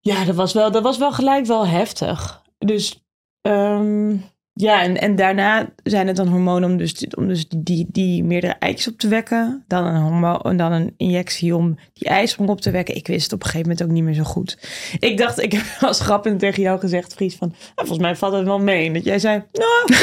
[0.00, 2.42] Ja, dat was, wel, dat was wel gelijk wel heftig.
[2.58, 3.03] Dus
[3.52, 4.16] ehm,
[4.56, 8.52] Ja, en, en daarna zijn het dan hormonen om dus, om dus die, die meerdere
[8.58, 9.64] eitjes op te wekken.
[9.68, 12.96] Dan een, hormo en dan een injectie om die ijsprong op te wekken.
[12.96, 14.58] Ik wist het op een gegeven moment ook niet meer zo goed.
[14.98, 17.50] Ik dacht, ik heb als grappend tegen jou gezegd, Fries, van...
[17.50, 18.92] "Ah, volgens mij valt het wel mee.
[18.92, 19.86] Dat jij zei, nou...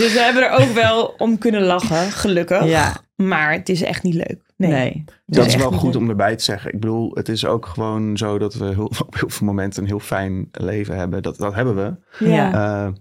[0.00, 2.64] dus we hebben er ook wel om kunnen lachen, gelukkig.
[2.64, 4.45] Ja, Maar het is echt niet leuk.
[4.56, 4.70] Nee.
[4.70, 5.04] nee.
[5.26, 6.72] Dat is wel goed om erbij te zeggen.
[6.74, 9.88] Ik bedoel, het is ook gewoon zo dat we heel, op heel veel momenten een
[9.88, 11.22] heel fijn leven hebben.
[11.22, 12.24] Dat, dat hebben we.
[12.26, 12.52] Ja.
[12.52, 12.92] Eh,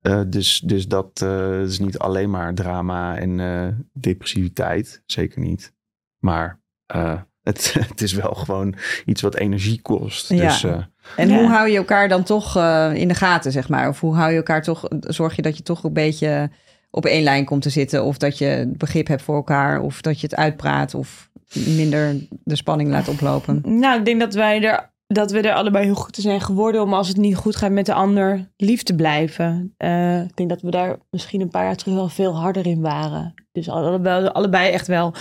[0.00, 5.02] eh, dus, dus dat eh, is niet alleen maar drama en eh, depressiviteit.
[5.06, 5.72] Zeker niet.
[6.18, 10.28] Maar eh, het, het is wel gewoon iets wat energie kost.
[10.28, 10.36] Ja.
[10.48, 10.82] Dus eh,
[11.16, 11.38] En Ja.
[11.38, 13.88] hoe hou je elkaar dan toch eh, in de gaten, zeg maar?
[13.88, 16.50] Of hoe hou je elkaar toch, zorg je dat je toch een beetje
[16.90, 18.04] op één lijn komt te zitten?
[18.04, 19.80] Of dat je begrip hebt voor elkaar?
[19.80, 20.94] Of dat je het uitpraat?
[20.94, 23.62] Of minder de spanning laat oplopen?
[23.64, 26.82] Nou, ik denk dat wij er dat we er allebei heel goed in zijn geworden
[26.82, 29.74] om als het niet goed gaat met de ander lief te blijven.
[29.76, 32.80] Eh, ik denk dat we daar misschien een paar jaar terug wel veel harder in
[32.80, 33.34] waren.
[33.52, 35.14] Dus allebei, allebei echt wel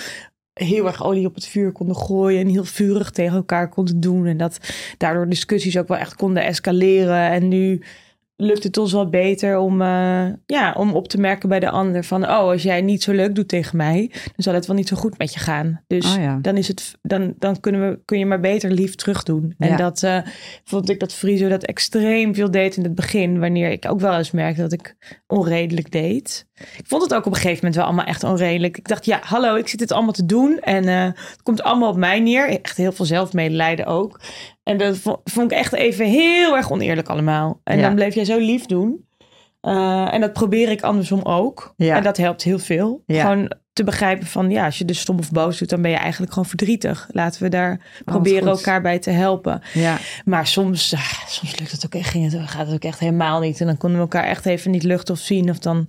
[0.54, 4.26] heel erg olie op het vuur konden gooien en heel vurig tegen elkaar konden doen.
[4.26, 4.60] En dat
[4.98, 7.30] daardoor discussies ook wel echt konden escaleren.
[7.30, 7.82] En nu
[8.38, 12.04] lukt het ons wel beter om, eh, ja, om op te merken bij de ander
[12.04, 12.24] van...
[12.24, 14.96] oh, als jij niet zo leuk doet tegen mij, dan zal het wel niet zo
[14.96, 15.84] goed met je gaan.
[15.88, 16.40] Dus Oh ja.
[16.42, 19.56] dan, is het, dan, dan kunnen we, kun je maar beter lief terug doen.
[19.58, 19.76] En Ja.
[19.76, 20.18] dat eh,
[20.64, 23.40] vond ik dat Friso dat extreem veel deed in het begin...
[23.40, 24.96] wanneer ik ook wel eens merkte dat ik
[25.28, 26.47] onredelijk deed.
[26.78, 28.78] Ik vond het ook op een gegeven moment wel allemaal echt onredelijk.
[28.78, 30.60] Ik dacht, ja, hallo, ik zit dit allemaal te doen...
[30.60, 32.50] en eh, het komt allemaal op mij neer.
[32.50, 34.20] Echt heel veel zelfmedelijden ook.
[34.64, 37.62] En dat vo- vond ik echt even heel erg oneerlijk allemaal.
[37.64, 37.84] En Ja.
[37.84, 39.06] dan bleef jij zo lief doen.
[39.62, 41.74] Eh, en dat probeer ik andersom ook.
[41.78, 41.96] Ja.
[41.96, 43.04] En dat helpt heel veel.
[43.06, 43.22] Ja.
[43.22, 45.98] Gewoon te begrijpen van, ja, als je dus stom of boos doet, dan ben je
[45.98, 47.08] eigenlijk gewoon verdrietig.
[47.12, 48.58] Laten we daar wat proberen goed.
[48.58, 49.62] elkaar bij te helpen.
[49.74, 53.00] Ja, Maar soms, ah, soms lukt het ook echt, ging het, gaat het ook echt
[53.00, 53.60] helemaal niet.
[53.62, 55.50] En dan konden we elkaar echt even niet luchten of zien.
[55.50, 55.86] Of dan,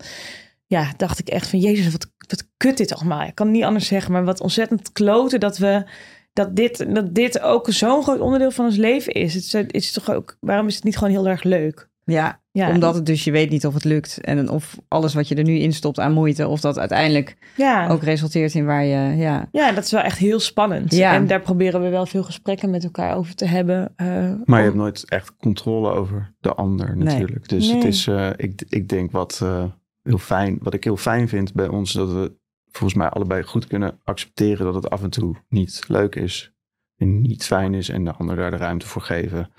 [0.68, 3.22] ja, dacht ik echt van, jezus, wat, wat kut dit allemaal.
[3.26, 5.84] Ik kan het niet anders zeggen, maar wat ontzettend kloten dat we,
[6.32, 9.34] dat dit, dat dit ook zo'n groot onderdeel van ons leven is.
[9.34, 11.88] Het is, het is toch ook, waarom is het niet gewoon heel erg leuk?
[12.04, 12.40] ja.
[12.52, 14.20] Ja, omdat het dus je weet niet of het lukt.
[14.20, 17.88] En of alles wat je er nu in stopt aan moeite, of dat uiteindelijk ja.
[17.88, 19.48] ook resulteert in waar je, ja.
[19.52, 20.94] Ja, dat is wel echt heel spannend.
[20.94, 21.14] Ja.
[21.14, 23.92] En daar proberen we wel veel gesprekken met elkaar over te hebben.
[23.96, 24.06] eh,
[24.44, 27.04] Maar je hebt nooit echt controle over de ander Nee.
[27.04, 27.48] natuurlijk.
[27.48, 27.76] Dus Nee.
[27.76, 29.64] het is, eh, ik, ik denk wat eh,
[30.08, 32.36] heel fijn, wat ik heel fijn vind bij ons, dat we
[32.70, 36.52] volgens mij allebei goed kunnen accepteren dat het af en toe niet leuk is
[36.96, 39.52] en niet fijn is en de ander daar de ruimte voor geven.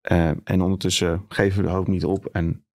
[0.00, 2.66] Eh, en ondertussen geven we de hoop niet op en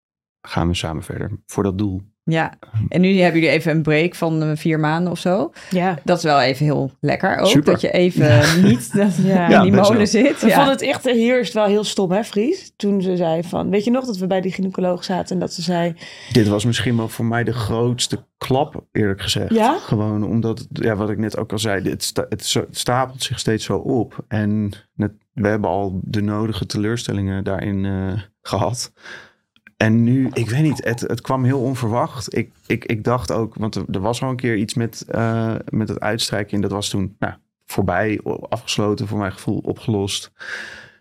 [0.42, 2.02] gaan we samen verder voor dat doel.
[2.30, 2.54] Ja,
[2.90, 5.52] en nu hebben jullie even een break van eh, vier maanden of zo.
[5.70, 5.98] ja.
[6.04, 7.48] Dat is wel even heel lekker ook.
[7.48, 7.72] Super.
[7.72, 9.48] Dat je even niet dat, Ja.
[9.56, 10.42] in die molen zit.
[10.42, 10.54] We Ja.
[10.56, 12.74] vonden het echt eerst wel heel stom, hè, Fries?
[12.76, 15.54] Toen ze zei van, weet je nog dat we bij die gynaecoloog zaten en dat
[15.54, 15.96] ze zei,
[16.32, 19.54] Dit was misschien wel voor mij de grootste klap, eerlijk gezegd.
[19.54, 19.78] Ja?
[19.80, 23.24] Gewoon omdat, het- ja, wat ik net ook al zei, het, sta- het, het stapelt
[23.24, 24.26] zich steeds zo op.
[24.28, 24.72] En
[25.34, 28.92] we hebben al de nodige teleurstellingen daarin eh, gehad.
[29.78, 32.36] En nu, ik weet niet, het, het kwam heel onverwacht.
[32.36, 35.56] Ik, ik, ik dacht ook, want er, er was al een keer iets met, eh,
[35.70, 36.56] met het uitstrijken.
[36.56, 37.34] En dat was toen nou,
[37.66, 40.32] voorbij, afgesloten, voor mijn gevoel opgelost.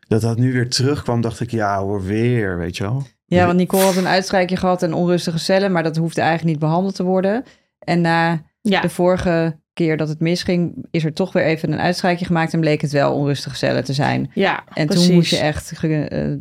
[0.09, 3.03] Dat dat nu weer terugkwam, dacht ik, ja hoor, weer, weet je wel.
[3.25, 6.61] ja, want Nicole had een uitstrijkje gehad en onrustige cellen, maar dat hoefde eigenlijk niet
[6.61, 7.45] behandeld te worden.
[7.79, 11.79] En na ja, de vorige keer dat het misging, is er toch weer even een
[11.79, 14.31] uitstrijkje gemaakt en bleek het wel onrustige cellen te zijn.
[14.35, 15.07] ja, En precies.
[15.07, 16.33] toen moest je echt eh,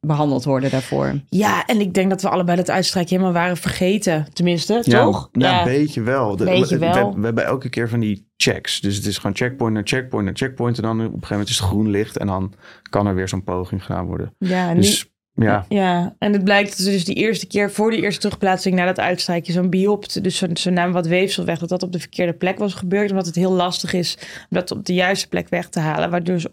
[0.00, 1.20] behandeld worden daarvoor.
[1.28, 4.26] Ja, en ik denk dat we allebei dat uitstrijkje helemaal waren vergeten.
[4.32, 5.28] Tenminste, Ja, toch?
[5.32, 6.36] Ja, een beetje wel.
[6.36, 7.12] De- Beetje we, wel.
[7.14, 8.80] We, we hebben elke keer van die checks.
[8.80, 10.76] Dus het is gewoon checkpoint naar checkpoint naar checkpoint.
[10.76, 12.16] En dan op een gegeven moment is het groen licht.
[12.18, 12.52] En dan
[12.90, 14.34] kan er weer zo'n poging gedaan worden.
[14.38, 15.09] Ja, en nu- Dus
[15.44, 18.74] ja, Ja, en het blijkt dat ze dus die eerste keer voor de eerste terugplaatsing
[18.74, 21.92] na dat uitstrijkje zo'n biopt, dus zo'n zo naam wat weefsel weg, dat dat op
[21.92, 25.28] de verkeerde plek was gebeurd, omdat het heel lastig is om dat op de juiste
[25.28, 26.50] plek weg te halen, waardoor, ze,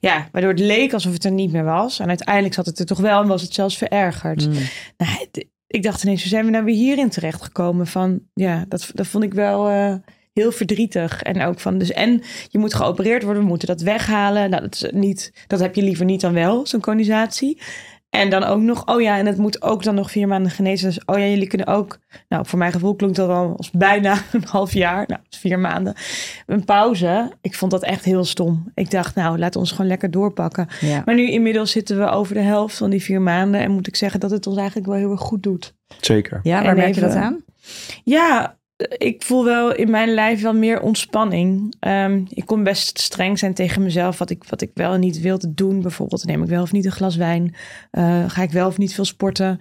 [0.00, 1.98] ja, waardoor het leek alsof het er niet meer was.
[1.98, 4.46] En uiteindelijk zat het er toch wel en was het zelfs verergerd.
[4.46, 4.52] Mm.
[4.96, 7.86] Nou, het- ik dacht ineens, hoe zijn we nou weer hierin terechtgekomen?
[7.86, 9.94] Van, ja, dat, dat vond ik wel eh,
[10.32, 11.22] heel verdrietig.
[11.22, 14.50] En ook van, dus en je moet geopereerd worden, we moeten dat weghalen.
[14.50, 17.58] Nou, dat, is niet, dat heb je liever niet dan wel, zo'n conisatie.
[18.10, 20.88] En dan ook nog, oh ja, en het moet ook dan nog vier maanden genezen.
[20.88, 24.18] Dus oh ja, jullie kunnen ook, nou voor mijn gevoel klonk dat al als bijna
[24.32, 25.94] een half jaar, nou vier maanden,
[26.46, 27.32] een pauze.
[27.40, 28.70] Ik vond dat echt heel stom.
[28.74, 30.68] Ik dacht, nou laat ons gewoon lekker doorpakken.
[30.80, 31.02] Ja.
[31.04, 33.60] Maar nu inmiddels zitten we over de helft van die vier maanden.
[33.60, 35.74] En moet ik zeggen dat het ons eigenlijk wel heel erg goed doet.
[35.86, 36.40] ja, zeker.
[36.42, 37.44] waar En merk je dat aan?
[38.04, 41.74] Ja, ik voel wel in mijn lijf wel meer ontspanning.
[41.80, 44.18] Ehm, ik kon best streng zijn tegen mezelf.
[44.18, 45.82] Wat ik, wat ik wel en niet wilde doen.
[45.82, 47.54] Bijvoorbeeld neem ik wel of niet een glas wijn.
[47.92, 49.58] Uh, ga ik wel of niet veel sporten.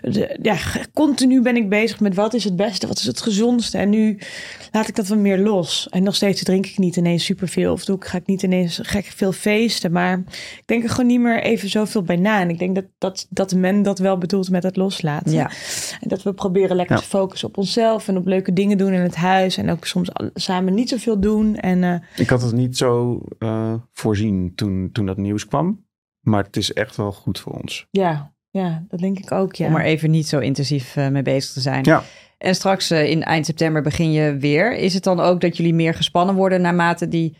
[0.00, 0.56] De, ja,
[0.94, 2.86] continu ben ik bezig met wat is het beste.
[2.86, 3.78] Wat is het gezondste.
[3.78, 4.18] En nu
[4.72, 5.88] laat ik dat wat meer los.
[5.90, 7.72] En nog steeds drink ik niet ineens superveel.
[7.72, 9.92] Of doe ik, ga ik niet ineens gek veel feesten.
[9.92, 10.18] Maar
[10.56, 12.40] ik denk er gewoon niet meer even zoveel bij na.
[12.40, 15.32] En ik denk dat, dat, dat men dat wel bedoelt met het loslaten.
[15.32, 15.50] Ja.
[16.00, 18.08] En dat we proberen lekker te focussen op onszelf.
[18.08, 19.56] En op leuke dingen doen in het huis.
[19.56, 21.56] En ook soms samen niet zoveel doen.
[21.56, 25.84] En, uh, ik had het niet zo uh, voorzien toen, toen dat nieuws kwam.
[26.20, 27.86] Maar het is echt wel goed voor ons.
[27.90, 29.54] Ja, ja dat denk ik ook.
[29.54, 29.66] Ja.
[29.66, 31.84] Om er even niet zo intensief uh, mee bezig te zijn.
[31.84, 32.02] Ja.
[32.38, 34.76] En straks in eind september begin je weer.
[34.76, 37.36] Is het dan ook dat jullie meer gespannen worden naarmate die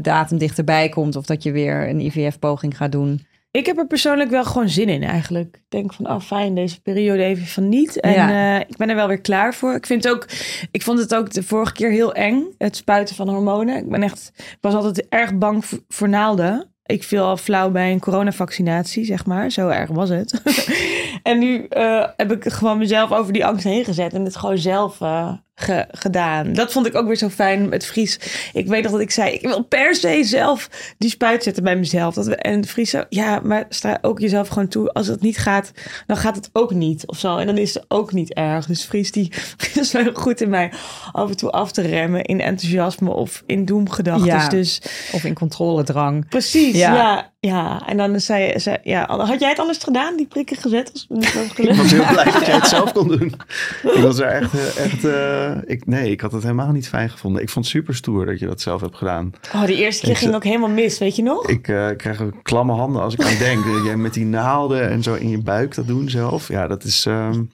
[0.00, 1.16] datum dichterbij komt?
[1.16, 3.26] Of dat je weer een IVF-poging gaat doen?
[3.50, 5.56] Ik heb er persoonlijk wel gewoon zin in eigenlijk.
[5.56, 8.00] Ik denk van, oh fijn, deze periode even van niet.
[8.00, 8.54] En ja.
[8.54, 9.74] uh, ik ben er wel weer klaar voor.
[9.74, 10.26] Ik vind ook,
[10.70, 13.76] ik vond het ook de vorige keer heel eng, het spuiten van hormonen.
[13.76, 16.72] Ik ben echt, ik was altijd erg bang voor, voor naalden.
[16.84, 19.50] Ik viel al flauw bij een coronavaccinatie, zeg maar.
[19.50, 20.42] Zo erg was het.
[21.22, 24.58] en nu uh, heb ik gewoon mezelf over die angst heen gezet en het gewoon
[24.58, 26.52] zelf uh, ge, gedaan.
[26.52, 28.18] Dat vond ik ook weer zo fijn met Fries.
[28.52, 30.68] Ik weet nog dat ik zei, ik wil per se zelf
[30.98, 32.14] die spuit zetten bij mezelf.
[32.14, 34.92] Dat we, en Fries zo, ja, maar sta ook jezelf gewoon toe.
[34.92, 35.72] Als het niet gaat,
[36.06, 37.36] dan gaat het ook niet of zo.
[37.36, 38.66] En dan is het ook niet erg.
[38.66, 39.32] Dus Fries die
[39.74, 40.72] is wel goed in mij
[41.12, 44.26] af en toe af te remmen in enthousiasme of in doemgedachten.
[44.26, 46.28] Ja, dus, of in controledrang.
[46.28, 46.94] Precies, ja.
[46.94, 47.32] ja.
[47.40, 47.82] ja.
[47.86, 50.90] en dan zei ze, ja, had jij het alles gedaan, die prikken gezet?
[50.92, 51.76] Als het niet was gelukt?
[51.76, 53.34] Ik was heel blij dat jij het zelf kon doen.
[53.82, 57.42] Ik was er echt, echt uh, ik, nee, ik had het helemaal niet fijn gevonden.
[57.42, 59.32] Ik vond het super stoer dat je dat zelf hebt gedaan.
[59.54, 61.48] Oh, die eerste keer ik, ging ook helemaal mis, weet je nog?
[61.48, 63.64] Ik uh, krijg klamme handen als ik aan denk.
[63.84, 66.48] jij met die naalden en zo in je buik dat doen zelf.
[66.48, 67.04] Ja, dat is...
[67.04, 67.50] Um,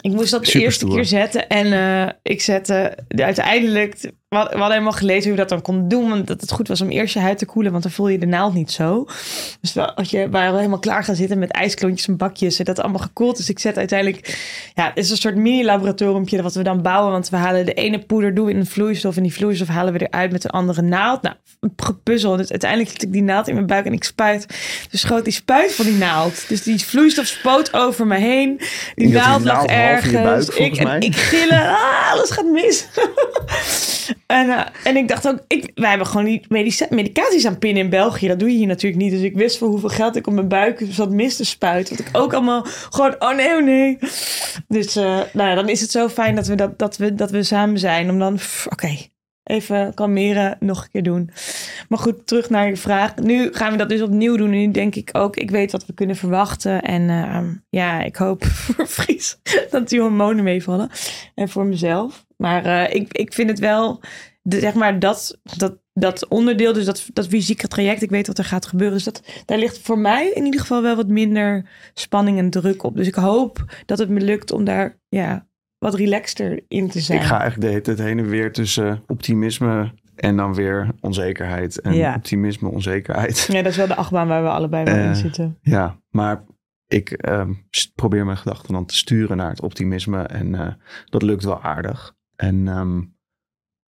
[0.00, 4.92] ik moest dat de eerste keer zetten en uh, ik zette uiteindelijk we hadden helemaal
[4.92, 6.08] gelezen hoe je dat dan kon doen.
[6.08, 7.72] Want dat het goed was om eerst je huid te koelen.
[7.72, 9.06] Want dan voel je de naald niet zo.
[9.60, 12.58] Dus als je waren helemaal klaar gaan zitten met ijsklontjes en bakjes.
[12.58, 13.36] En dat allemaal gekoeld.
[13.36, 14.38] Dus ik zet uiteindelijk...
[14.74, 17.12] Ja, het is een soort mini-laboratoriumpje wat we dan bouwen.
[17.12, 19.16] Want we halen de ene poeder doen in een vloeistof.
[19.16, 21.22] En die vloeistof halen we eruit met een andere naald.
[21.22, 21.34] Nou,
[21.76, 22.36] gepuzzel.
[22.36, 24.46] Dus uiteindelijk zit ik die naald in mijn buik en ik spuit.
[24.90, 26.48] Dus schoot die spuit van die naald.
[26.48, 28.60] Dus die vloeistof spoot over me heen.
[28.94, 30.12] Die naald lag ergens.
[30.12, 31.68] Buik, ik, en ik gillen.
[31.68, 32.86] Ah, alles gaat mis.
[34.32, 36.48] En, uh, en ik dacht ook, ik, wij hebben gewoon niet
[36.90, 38.28] medicaties aan pinnen in België.
[38.28, 39.10] Dat doe je hier natuurlijk niet.
[39.12, 41.96] Dus ik wist voor hoeveel geld ik op mijn buik zat mis te spuiten.
[41.96, 43.98] Dat ik ook allemaal gewoon, oh nee, oh nee.
[44.68, 47.30] Dus uh, nou ja, dan is het zo fijn dat we, dat, dat we, dat
[47.30, 48.10] we samen zijn.
[48.10, 48.96] Om dan, oké,
[49.44, 51.30] even kalmeren, nog een keer doen.
[51.88, 53.16] Maar goed, terug naar je vraag.
[53.16, 54.52] Nu gaan we dat dus opnieuw doen.
[54.52, 56.82] En nu denk ik ook, ik weet wat we kunnen verwachten.
[56.82, 59.38] En uh, ja, ik hoop voor Fries
[59.70, 60.90] dat die hormonen meevallen.
[61.34, 62.26] En voor mezelf.
[62.36, 64.00] Maar uh, ik, ik vind het wel,
[64.42, 68.44] zeg maar, dat, dat, dat onderdeel, dus dat, dat fysieke traject, ik weet wat er
[68.44, 68.96] gaat gebeuren.
[68.96, 72.82] Dus dat, daar ligt voor mij in ieder geval wel wat minder spanning en druk
[72.82, 72.96] op.
[72.96, 75.46] Dus ik hoop dat het me lukt om daar ja,
[75.82, 77.20] wat relaxter in te zijn.
[77.20, 81.80] Ik ga eigenlijk de hele heen en weer tussen optimisme en dan weer onzekerheid.
[81.80, 82.14] En ja.
[82.14, 83.48] optimisme, onzekerheid.
[83.52, 85.58] Ja, dat is wel de achtbaan waar we allebei wel uh, in zitten.
[85.62, 86.44] Ja, maar
[86.86, 87.48] ik uh,
[87.94, 90.22] probeer mijn gedachten dan te sturen naar het optimisme.
[90.22, 90.66] En uh,
[91.04, 92.14] dat lukt wel aardig.
[92.36, 93.16] En um,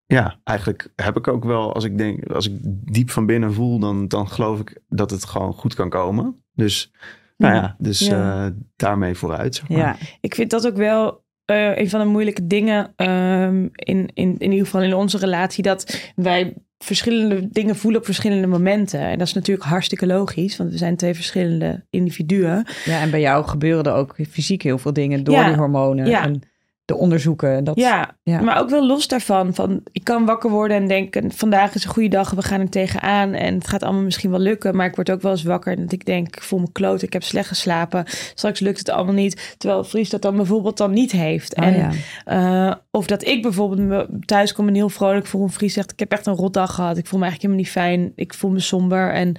[0.06, 2.58] ja, eigenlijk heb ik ook wel, als ik denk, als ik
[2.92, 6.44] diep van binnen voel, dan, dan geloof ik dat het gewoon goed kan komen.
[6.52, 6.92] Dus,
[7.36, 8.46] nou ja, dus ja.
[8.46, 9.54] Uh, daarmee vooruit.
[9.54, 9.78] Zeg maar.
[9.78, 14.34] Ja, ik vind dat ook wel uh, een van de moeilijke dingen um, in, in,
[14.38, 19.00] in ieder geval in onze relatie, dat wij verschillende dingen voelen op verschillende momenten.
[19.00, 22.66] En dat is natuurlijk hartstikke logisch, want we zijn twee verschillende individuen.
[22.84, 26.06] Ja, en bij jou gebeuren er ook fysiek heel veel dingen door ja, die hormonen.
[26.06, 26.24] Ja.
[26.24, 26.42] En
[26.84, 27.64] de onderzoeken.
[27.64, 29.54] Dat, ja, ja, maar ook wel los daarvan.
[29.54, 32.68] Van, ik kan wakker worden en denken, vandaag is een goede dag, we gaan er
[32.68, 33.32] tegenaan.
[33.32, 34.76] En het gaat allemaal misschien wel lukken.
[34.76, 37.02] Maar ik word ook wel eens wakker en dat ik denk, ik voel me kloot,
[37.02, 38.04] ik heb slecht geslapen.
[38.34, 39.54] Straks lukt het allemaal niet.
[39.58, 41.56] Terwijl Fries dat dan bijvoorbeeld dan niet heeft.
[41.56, 41.92] Oh, en,
[42.26, 42.68] ja.
[42.68, 45.42] uh, of dat ik bijvoorbeeld thuis kom en heel vrolijk voel.
[45.42, 46.96] En Fries zegt, ik heb echt een rotdag gehad.
[46.96, 48.12] Ik voel me eigenlijk helemaal niet fijn.
[48.16, 49.12] Ik voel me somber.
[49.12, 49.36] En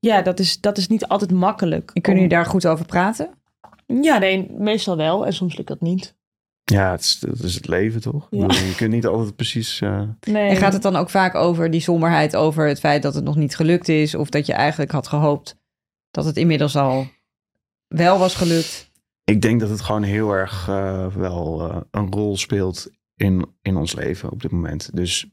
[0.00, 1.90] ja, dat is, dat is niet altijd makkelijk.
[1.94, 3.28] En kunnen jullie daar goed over praten?
[3.86, 5.26] Ja, nee, meestal wel.
[5.26, 6.18] En soms lukt dat niet.
[6.64, 8.26] Ja, het is, dat is het leven toch?
[8.30, 8.46] Ja.
[8.46, 9.80] Je kunt niet altijd precies.
[9.80, 10.02] Uh...
[10.20, 10.48] Nee.
[10.48, 13.36] En gaat het dan ook vaak over die somberheid, over het feit dat het nog
[13.36, 15.56] niet gelukt is, of dat je eigenlijk had gehoopt
[16.10, 17.06] dat het inmiddels al
[17.88, 18.90] wel was gelukt?
[19.24, 23.76] Ik denk dat het gewoon heel erg uh, wel uh, een rol speelt in, in
[23.76, 24.96] ons leven op dit moment.
[24.96, 25.26] Dus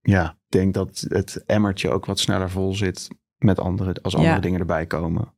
[0.00, 4.34] ja, ik denk dat het emmertje ook wat sneller vol zit met andere, als andere
[4.34, 4.40] Ja.
[4.40, 5.34] dingen erbij komen.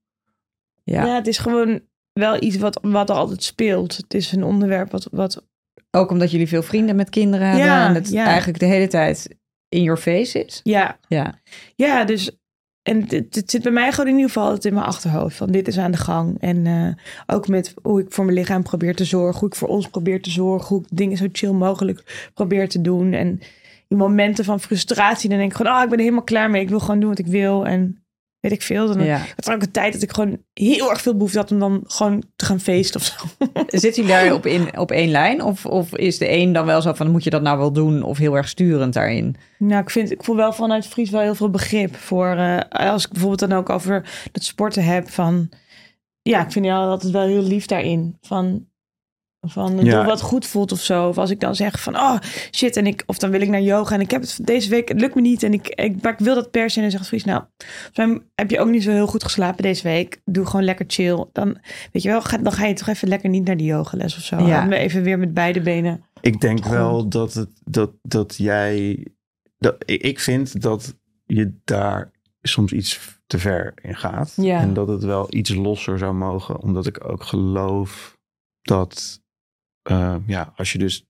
[0.83, 1.07] Ja.
[1.07, 1.81] Ja, het is gewoon
[2.13, 3.97] wel iets wat, wat er altijd speelt.
[3.97, 5.45] Het is een onderwerp wat, wat
[5.91, 7.67] Ook omdat jullie veel vrienden met kinderen hebben.
[7.67, 8.25] Ja, en het ja.
[8.25, 9.37] eigenlijk de hele tijd
[9.69, 10.61] in your face is.
[10.63, 11.41] Ja, Ja.
[11.77, 12.35] ja dus...
[12.83, 15.37] En het, het zit bij mij gewoon in ieder geval altijd in mijn achterhoofd.
[15.37, 16.41] Van dit is aan de gang.
[16.41, 19.41] En eh, ook met hoe ik voor mijn lichaam probeer te zorgen.
[19.41, 20.69] Hoe ik voor ons probeer te zorgen.
[20.69, 23.13] Hoe ik dingen zo chill mogelijk probeer te doen.
[23.13, 23.41] En
[23.89, 25.29] in momenten van frustratie.
[25.29, 26.63] Dan denk ik gewoon, oh, ik ben er helemaal klaar mee.
[26.63, 27.67] Ik wil gewoon doen wat ik wil.
[27.67, 28.05] En
[28.41, 28.87] weet ik veel.
[28.87, 29.19] Dan ja.
[29.37, 31.81] Het was ook een tijd dat ik gewoon heel erg veel behoefte had om dan
[31.87, 33.15] gewoon te gaan feesten of zo.
[33.79, 35.43] Zitten jullie daar op, in, op één lijn?
[35.43, 38.03] Of, of is de een dan wel zo van, moet je dat nou wel doen?
[38.03, 39.37] Of heel erg sturend daarin?
[39.59, 42.37] Nou, ik, vind, ik voel wel vanuit Fries wel heel veel begrip voor...
[42.37, 45.49] eh, als ik bijvoorbeeld dan ook over het sporten heb van...
[46.23, 48.17] Ja, ik vind jou altijd wel heel lief daarin.
[48.21, 48.67] Van,
[49.41, 49.97] van Ja.
[49.97, 51.09] doe wat goed voelt of zo.
[51.09, 52.19] Of als ik dan zeg van, oh
[52.55, 54.89] shit, en ik, of dan wil ik naar yoga en ik heb het deze week,
[54.89, 56.77] het lukt me niet en ik, ik, maar ik wil dat per se.
[56.77, 57.43] En dan zegt Fries, nou,
[58.35, 60.21] heb je ook niet zo heel goed geslapen deze week.
[60.25, 61.25] Doe gewoon lekker chill.
[61.33, 61.59] Dan,
[61.93, 64.23] weet je wel, ga, dan ga je toch even lekker niet naar die yogales of
[64.23, 64.39] zo.
[64.47, 64.71] Ja.
[64.71, 66.05] Even weer met beide benen.
[66.21, 69.07] Ik denk wel dat, het, dat, dat jij.
[69.59, 70.95] Dat, ik ik vind dat
[71.27, 72.11] je daar
[72.43, 74.33] soms iets te ver in gaat.
[74.37, 74.61] Ja.
[74.61, 76.61] En dat het wel iets losser zou mogen.
[76.61, 78.17] Omdat ik ook geloof
[78.63, 79.20] dat.
[79.83, 81.09] Eh, ja, als je dus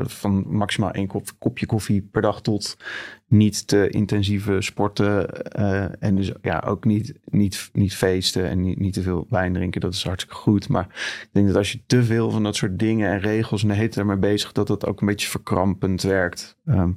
[0.00, 2.76] van maximaal één kop, kopje koffie per dag tot
[3.26, 5.28] niet te intensieve sporten.
[5.52, 9.52] eh, en dus ja, ook niet, niet, niet feesten en niet, niet te veel wijn
[9.52, 9.80] drinken.
[9.80, 10.68] Dat is hartstikke goed.
[10.68, 10.84] Maar
[11.22, 13.96] ik denk dat als je te veel van dat soort dingen en regels en tijd
[13.96, 16.58] ermee bezig, dat dat ook een beetje verkrampend werkt.
[16.64, 16.92] Ehm,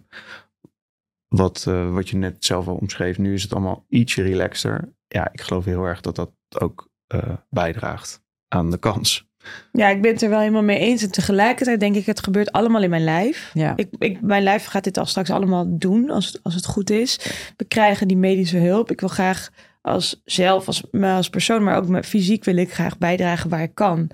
[1.27, 3.17] wat, eh, wat je net zelf al omschreef.
[3.17, 4.95] Nu is het allemaal ietsje relaxter.
[5.07, 9.29] Ja, ik geloof heel erg dat dat ook eh, bijdraagt aan de kans.
[9.71, 11.03] Ja, ik ben het er wel helemaal mee eens.
[11.03, 13.51] En tegelijkertijd denk ik, het gebeurt allemaal in mijn lijf.
[13.53, 13.73] Ja.
[13.75, 16.89] Ik, ik, mijn lijf gaat dit al straks allemaal doen als, het- als het goed
[16.89, 17.19] is.
[17.57, 18.91] We krijgen die medische hulp.
[18.91, 19.49] Ik wil graag
[19.81, 23.75] als zelf, als, als persoon, maar ook met fysiek wil ik graag bijdragen waar ik
[23.75, 24.09] kan.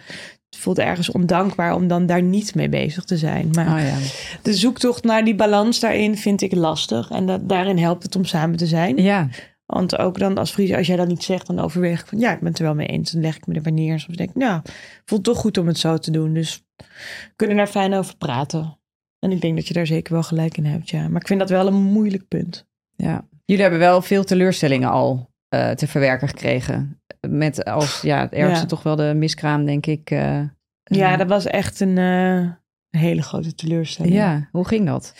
[0.50, 3.50] Het voelt ergens ondankbaar om dan daar niet mee bezig te zijn.
[3.52, 3.96] Maar Oh ja.
[4.42, 7.10] de zoektocht naar die balans daarin vind ik lastig.
[7.10, 8.98] En dat, daarin helpt het om samen te zijn.
[8.98, 9.28] Ja,
[9.66, 12.32] Want ook dan als Fries, als jij dat niet zegt, dan overweeg ik van ja,
[12.34, 13.12] ik ben het er wel mee eens.
[13.12, 14.00] Dan leg ik me er weer neer.
[14.00, 14.62] Soms denk ik, nou,
[15.06, 16.34] voelt toch goed om het zo te doen.
[16.34, 18.78] Dus we kunnen daar fijn over praten.
[19.20, 21.08] En ik denk dat je daar zeker wel gelijk in hebt, ja.
[21.08, 22.68] Maar ik vind dat wel een moeilijk punt.
[22.96, 23.28] ja.
[23.46, 27.02] Jullie hebben wel veel teleurstellingen al eh, te verwerken gekregen.
[27.28, 28.66] Met als ja, het ergste Ja.
[28.68, 30.10] toch wel de miskraam, denk ik.
[30.12, 30.40] eh,
[30.84, 32.56] Ja, eh, dat was echt een, een
[32.90, 34.14] hele grote teleurstelling.
[34.16, 35.14] ja, hoe ging dat?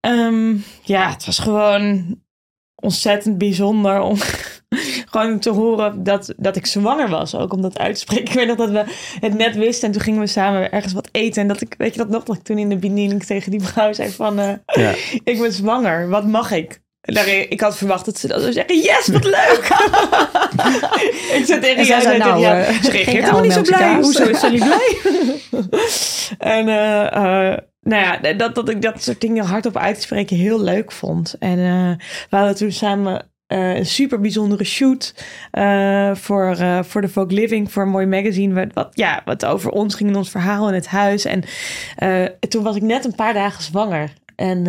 [0.00, 2.16] Ehm, ja, het was gewoon
[2.80, 4.16] ontzettend bijzonder om
[5.12, 7.34] gewoon te horen dat, dat ik zwanger was.
[7.34, 8.24] Ook om dat uit te spreken.
[8.28, 8.84] Ik weet nog dat we
[9.20, 11.42] het net wisten en toen gingen we samen ergens wat eten.
[11.42, 13.60] En dat ik, weet je dat nog, dat ik toen in de bediening tegen die
[13.62, 14.94] vrouw zei van, eh, Ja.
[15.32, 16.80] ik ben zwanger, wat mag ik?
[17.00, 18.76] En daar- Ik had verwacht dat ze dat zou zeggen.
[18.78, 19.68] Yes, wat leuk!
[21.38, 23.76] ik zat tegen jou zei, en nou, eh, ze geen reageert helemaal niet zo oude
[23.76, 23.94] blij.
[23.94, 24.96] Hoezo is ze niet blij?
[26.38, 30.36] en eh, eh, nou ja, dat, dat ik dat soort dingen hardop uit te spreken
[30.36, 31.34] heel leuk vond.
[31.38, 35.14] En eh, we hadden toen samen eh, een super bijzondere shoot
[35.50, 38.54] eh, voor, eh, voor de Folk Living, voor een mooi magazine.
[38.54, 41.24] Wat, wat, ja, wat over ons ging in ons verhaal in het huis.
[41.24, 41.44] En
[42.48, 44.12] toen was ik net een paar dagen zwanger.
[44.36, 44.64] En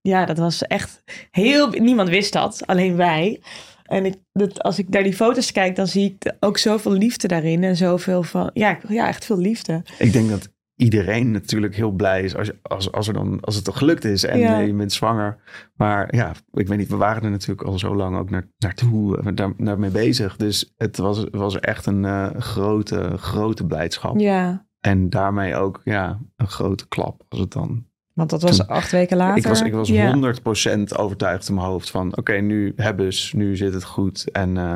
[0.00, 1.68] ja, dat was echt heel...
[1.70, 3.40] Niemand wist dat, alleen wij.
[3.84, 7.28] En ik, dat, als ik naar die foto's kijk, dan zie ik ook zoveel liefde
[7.28, 7.64] daarin.
[7.64, 8.50] En zoveel van...
[8.54, 9.82] Ja, ja echt veel liefde.
[9.98, 10.48] Ik denk dat
[10.80, 14.04] iedereen natuurlijk heel blij is als, je- als, als, er dan, als het dan gelukt
[14.04, 14.60] is en Ja.
[14.60, 15.36] eh, je bent zwanger.
[15.74, 19.18] Maar ja, ik weet niet, we waren er natuurlijk al zo lang ook naar, naartoe,
[19.18, 20.36] eh, daar, daarmee bezig.
[20.36, 24.18] Dus het was, was echt een eh, grote, grote blijdschap.
[24.18, 24.66] Ja.
[24.80, 28.90] En daarmee ook ja, een grote klap als het dan Want dat was Toen- acht
[28.90, 29.36] weken later.
[29.36, 30.14] Ik was, ik was Ja.
[30.14, 32.16] 100% overtuigd in mijn hoofd van...
[32.16, 34.74] oké, nu hebben ze, nu zit het goed en eh,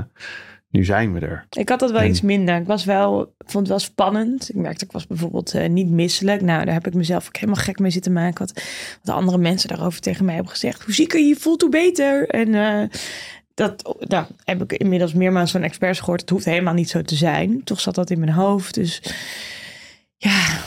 [0.75, 1.47] nu zijn we er.
[1.51, 2.57] Ik had dat wel En- iets minder.
[2.57, 4.49] Ik was wel, vond het wel spannend.
[4.49, 6.43] Ik merkte, ik was bijvoorbeeld eh, niet misselijk.
[6.43, 8.47] Nou, daar heb ik mezelf ook helemaal gek mee zitten maken.
[8.47, 8.63] Wat,
[9.03, 10.83] wat andere mensen daarover tegen mij hebben gezegd.
[10.83, 12.29] Hoe zieker je je voelt, hoe beter.
[12.29, 12.99] En eh,
[13.55, 16.21] dat nou, heb ik inmiddels meermaals van experts gehoord.
[16.21, 17.65] Het hoeft helemaal niet zo te zijn.
[17.65, 18.75] Toch zat dat in mijn hoofd.
[18.75, 19.03] Dus
[20.17, 20.61] ja,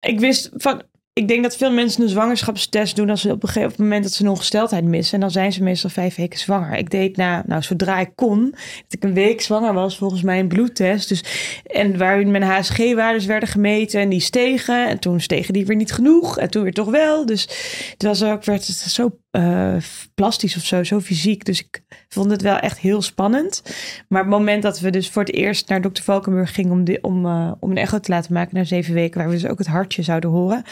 [0.00, 0.82] ik wist van...
[1.18, 4.12] Ik denk dat veel mensen een zwangerschapstest doen als ze op een gegeven moment dat
[4.12, 5.14] ze een ongesteldheid missen.
[5.14, 6.78] En dan zijn ze meestal vijf weken zwanger.
[6.78, 10.38] Ik deed na, nou, zodra ik kon, dat ik een week zwanger was, volgens mij
[10.38, 11.08] een bloedtest.
[11.08, 11.24] Dus,
[11.66, 14.88] en waarin mijn HSG-waardes werden gemeten en die stegen.
[14.88, 17.26] En toen stegen die weer niet genoeg en toen weer toch wel.
[17.26, 17.42] Dus
[17.92, 19.76] het was ook, werd het zo eh,
[20.14, 21.44] plastisch of zo, zo fysiek.
[21.44, 23.62] Dus ik vond het wel echt heel spannend.
[24.08, 26.98] Maar het moment dat we dus voor het eerst naar dokter Valkenburg gingen om, de,
[27.02, 29.58] om, eh, om een echo te laten maken na zeven weken, waar we dus ook
[29.58, 30.64] het hartje zouden horen,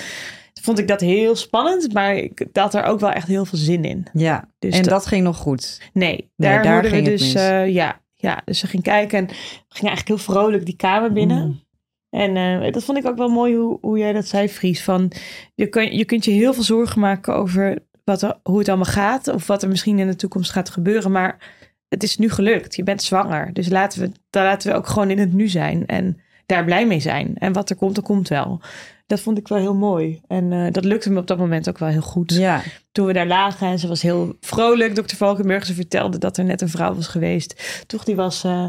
[0.62, 1.92] vond ik dat heel spannend.
[1.92, 4.06] Maar ik had er ook wel echt heel veel zin in.
[4.12, 5.80] Ja, Dus en dat- dat ging nog goed.
[5.92, 9.26] Nee, daar, daar we ging het dus, eh, ja, ja, dus ze ging kijken en
[9.26, 9.34] we
[9.68, 11.46] gingen eigenlijk heel vrolijk die kamer binnen.
[11.46, 11.64] Mm.
[12.10, 14.82] En eh, dat vond ik ook wel mooi hoe, hoe jij dat zei, Fries.
[14.82, 15.12] Van,
[15.54, 18.86] je, kun, je kunt je heel veel zorgen maken over wat er, hoe het allemaal
[18.86, 19.28] gaat.
[19.28, 21.10] Of wat er misschien in de toekomst gaat gebeuren.
[21.12, 21.54] Maar
[21.88, 22.76] het is nu gelukt.
[22.76, 23.52] Je bent zwanger.
[23.52, 25.86] Dus laten we, dan laten we ook gewoon in het nu zijn.
[25.86, 27.32] En daar blij mee zijn.
[27.34, 28.60] En wat er komt, dat komt wel.
[29.06, 30.20] Dat vond ik wel heel mooi.
[30.28, 32.32] En eh, dat lukte me op dat moment ook wel heel goed.
[32.34, 34.94] Ja, Toen we daar lagen en ze was heel vrolijk.
[34.94, 37.82] Dokter Valkenburg, ze vertelde dat er net een vrouw was geweest.
[37.86, 38.44] Toch, die was...
[38.44, 38.66] eh,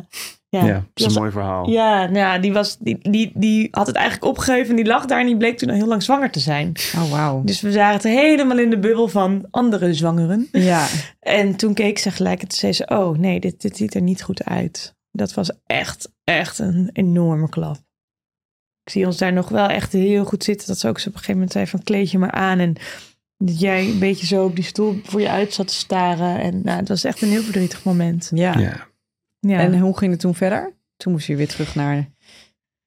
[0.50, 1.70] ja, Ja, dat was een mooi verhaal.
[1.70, 4.70] ja, nou ja, die, was, die, die, die had het eigenlijk opgegeven.
[4.70, 6.72] en Die lag daar en die bleek toen al heel lang zwanger te zijn.
[6.96, 7.42] oh wauw.
[7.44, 10.48] Dus we zaten helemaal in de bubbel van andere zwangeren.
[10.52, 10.88] Ja,
[11.20, 12.86] En toen keek ze gelijk en zei ze...
[12.88, 14.96] oh nee, dit, dit ziet er niet goed uit.
[15.18, 17.76] Dat was echt, echt een enorme klap.
[18.84, 20.68] Ik zie ons daar nog wel echt heel goed zitten.
[20.68, 22.60] Dat ze ook zo op een gegeven moment zei van kleed je maar aan.
[22.60, 22.76] En
[23.38, 26.40] dat jij een beetje zo op die stoel voor je uit zat te staren.
[26.40, 28.32] En nou, het was echt een heel verdrietig moment.
[28.34, 28.58] ja.
[28.60, 28.88] Ja.
[29.40, 29.60] Ja.
[29.60, 30.74] En hoe ging het toen verder?
[30.98, 32.10] Toen moest je weer terug naar...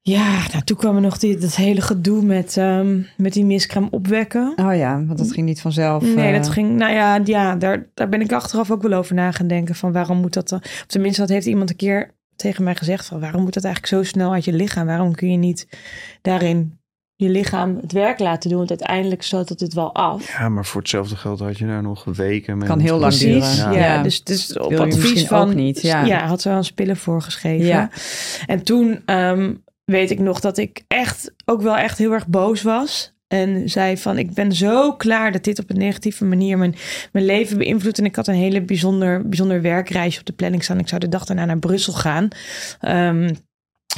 [0.01, 3.87] Ja, nou, toen kwam er nog die, dat hele gedoe met, ehm, met die miskraam
[3.91, 4.53] opwekken.
[4.55, 6.03] Oh ja, want dat ging niet vanzelf.
[6.03, 9.15] Nee, eh, dat ging, nou ja, ja daar, daar ben ik achteraf ook wel over
[9.15, 9.75] na gaan denken.
[9.75, 10.59] Van waarom moet dat dan?
[10.59, 12.11] Of tenminste, dat heeft iemand een keer
[12.41, 13.05] tegen mij gezegd.
[13.05, 14.85] Van waarom moet dat eigenlijk zo snel uit je lichaam?
[14.85, 15.67] Waarom kun je niet
[16.21, 16.79] daarin
[17.15, 18.57] je lichaam het werk laten doen?
[18.57, 20.37] Want uiteindelijk stoot het het wel af.
[20.37, 22.67] ja, maar voor hetzelfde geld had je daar nog weken mee.
[22.67, 23.55] Kan heel lang duren.
[23.55, 23.71] ja.
[23.71, 24.03] Ja.
[24.03, 25.49] Dus, dus op Wil je advies misschien van...
[25.49, 26.25] ook niet, ja.
[26.25, 27.65] had ze wel eens pillen voorgeschreven.
[27.65, 27.89] Ja.
[28.45, 29.53] En toen ehm,
[29.85, 33.13] weet ik nog dat ik echt ook wel echt heel erg boos was.
[33.31, 36.75] En zei van, ik ben zo klaar dat dit op een negatieve manier mijn,
[37.11, 37.97] mijn leven beïnvloedt.
[37.97, 40.79] En ik had een hele bijzonder, bijzonder werkreisje op de planning staan.
[40.79, 42.27] Ik zou de dag daarna naar Brussel gaan.
[42.79, 43.33] Ehm,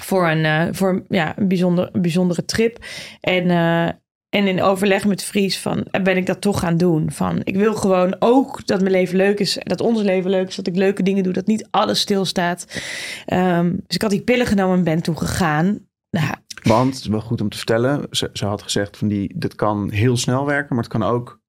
[0.01, 2.85] voor een, eh, voor, ja, een, bijzonder, bijzondere trip.
[3.21, 3.85] En, eh,
[4.29, 7.11] en in overleg met Fries van, eh, ben ik dat toch gaan doen.
[7.11, 9.57] Van, ik wil gewoon ook dat mijn leven leuk is.
[9.63, 10.55] Dat ons leven leuk is.
[10.55, 11.33] Dat ik leuke dingen doe.
[11.33, 12.81] Dat niet alles stilstaat.
[13.25, 15.79] Ehm, dus ik had die pillen genomen en ben toen gegaan.
[16.09, 19.33] Nou, Want, het is wel goed om te vertellen, ze, ze had gezegd van die,
[19.37, 21.41] dit kan heel snel werken, maar het kan ook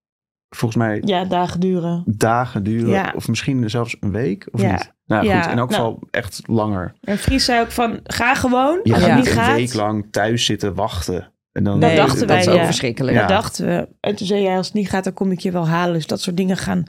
[0.49, 2.03] volgens mij ja, dagen duren.
[2.07, 2.91] dagen duren.
[2.91, 3.13] Ja.
[3.17, 4.71] Of misschien zelfs een week, of Ja.
[4.73, 4.93] niet?
[5.07, 5.83] Nou Ja, goed, in elk nou.
[5.83, 6.95] geval echt langer.
[7.01, 8.81] En Fries zei ook van, ga gewoon.
[8.83, 11.33] Je gaat niet een gaat, week lang thuis zitten wachten.
[11.53, 12.65] En dan, Dat dachten dat wij, is ook ja.
[12.65, 13.17] verschrikkelijk.
[13.17, 13.21] Ja.
[13.21, 13.89] Dat dachten we.
[14.01, 15.95] En toen zei jij, als het niet gaat, dan kom ik je wel halen.
[15.95, 16.85] Dus dat soort dingen gaan,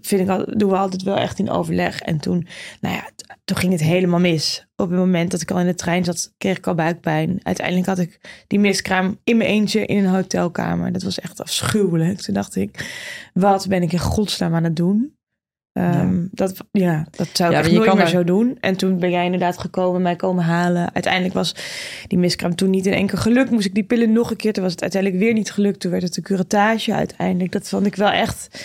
[0.00, 2.00] vind ik, al, doen we altijd wel echt in overleg.
[2.00, 2.46] En toen,
[2.80, 3.04] nou ja,
[3.44, 4.66] toen ging het helemaal mis.
[4.76, 7.40] Op het moment dat ik al in de trein zat, kreeg ik al buikpijn.
[7.42, 10.92] Uiteindelijk had ik die miskraam in mijn eentje in een hotelkamer.
[10.92, 12.20] Dat was echt afschuwelijk.
[12.20, 12.92] Toen dacht ik,
[13.34, 15.16] wat ben ik in godsnaam aan het doen?
[15.72, 18.56] Ehm, Dat, ja, dat zou ik Ja, echt je nooit kan meer er- zo doen.
[18.60, 20.94] En toen ben jij inderdaad gekomen, mij komen halen.
[20.94, 21.54] Uiteindelijk was
[22.06, 23.50] die miskraam toen niet in één keer gelukt.
[23.50, 24.52] Moest ik die pillen nog een keer.
[24.52, 25.80] Toen was het uiteindelijk weer niet gelukt.
[25.80, 27.52] Toen werd het een curatage uiteindelijk.
[27.52, 28.64] Dat vond ik wel echt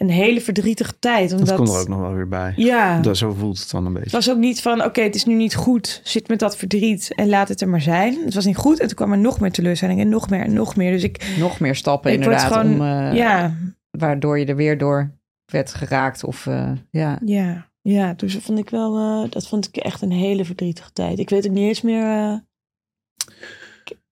[0.00, 1.32] een hele verdrietige tijd.
[1.32, 2.52] Omdat, dat komt er ook nog wel weer bij.
[2.56, 4.16] Ja, Dat, zo voelt het dan een het beetje.
[4.16, 6.00] was ook niet van, oké, het is nu niet goed.
[6.04, 8.18] Zit met dat verdriet en laat het er maar zijn.
[8.24, 8.80] Het was niet goed.
[8.80, 10.92] En toen kwam er nog meer teleurstelling en nog meer en nog meer.
[10.92, 13.54] Dus ik, Nog meer stappen inderdaad, gewoon, om, eh, ja,
[13.90, 15.10] waardoor je er weer door
[15.44, 16.24] werd geraakt.
[16.24, 17.18] Of, eh, ja.
[17.24, 18.14] ja, ja.
[18.16, 21.18] Dus dat vond ik wel, eh, dat vond ik echt een hele verdrietige tijd.
[21.18, 22.02] Ik weet ook niet eens meer...
[22.02, 22.34] eh,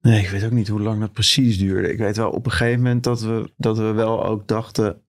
[0.01, 1.93] Nee, ik weet ook niet hoe lang dat precies duurde.
[1.93, 5.03] Ik weet wel op een gegeven moment dat we, dat we wel ook dachten...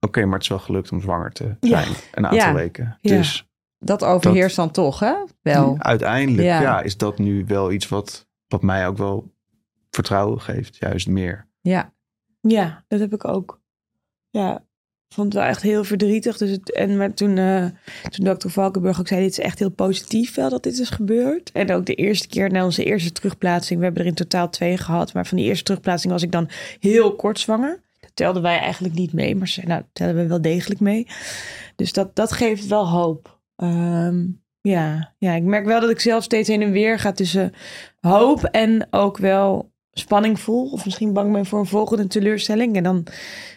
[0.00, 1.82] Oké, maar het is wel gelukt om zwanger te Ja.
[1.82, 1.94] zijn.
[2.12, 2.54] Een aantal Ja.
[2.54, 2.98] weken.
[3.00, 3.16] Ja.
[3.16, 3.44] Dus
[3.78, 5.14] Dat overheerst dan toch, hè?
[5.42, 5.76] Wel.
[5.78, 6.60] uiteindelijk Ja.
[6.60, 6.80] ja.
[6.80, 9.32] is dat nu wel iets wat, wat mij ook wel
[9.90, 10.76] vertrouwen geeft.
[10.76, 11.48] Juist meer.
[11.60, 11.92] Ja.
[12.40, 13.60] Ja, dat heb ik ook.
[14.30, 14.56] Ja,
[15.08, 16.36] ik vond het wel echt heel verdrietig.
[16.36, 17.64] Dus het, en maar toen, eh
[18.10, 21.52] toen dokter Valkenburg ook zei, dit is echt heel positief wel dat dit is gebeurd.
[21.52, 24.76] En ook de eerste keer na onze eerste terugplaatsing, we hebben er in totaal twee
[24.78, 25.12] gehad.
[25.14, 26.48] Maar van die eerste terugplaatsing was ik dan
[26.80, 27.80] heel kort zwanger.
[28.10, 31.06] Dat telden wij eigenlijk niet mee, maar ze nou, tellen we wel degelijk mee.
[31.76, 33.40] Dus dat, dat geeft wel hoop.
[33.56, 34.26] Ehm,
[34.60, 35.14] ja.
[35.18, 37.52] ja, ik merk wel dat ik zelf steeds heen en weer ga tussen
[38.00, 40.70] hoop en ook wel spanning voel.
[40.70, 42.76] Of misschien bang ben voor een volgende teleurstelling.
[42.76, 43.06] En dan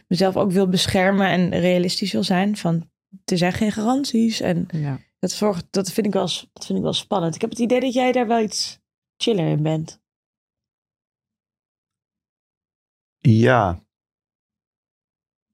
[0.08, 2.58] mezelf ook wil beschermen en realistisch wil zijn.
[2.58, 2.90] Van,
[3.26, 4.42] er zijn geen garanties.
[4.42, 5.00] En ja.
[5.20, 7.36] dat, zorgt, dat, vind ik wel, dat vind ik wel spannend.
[7.36, 8.80] Ik heb het idee dat jij daar wel iets
[9.18, 10.02] chiller in bent.
[13.18, 13.84] Ja.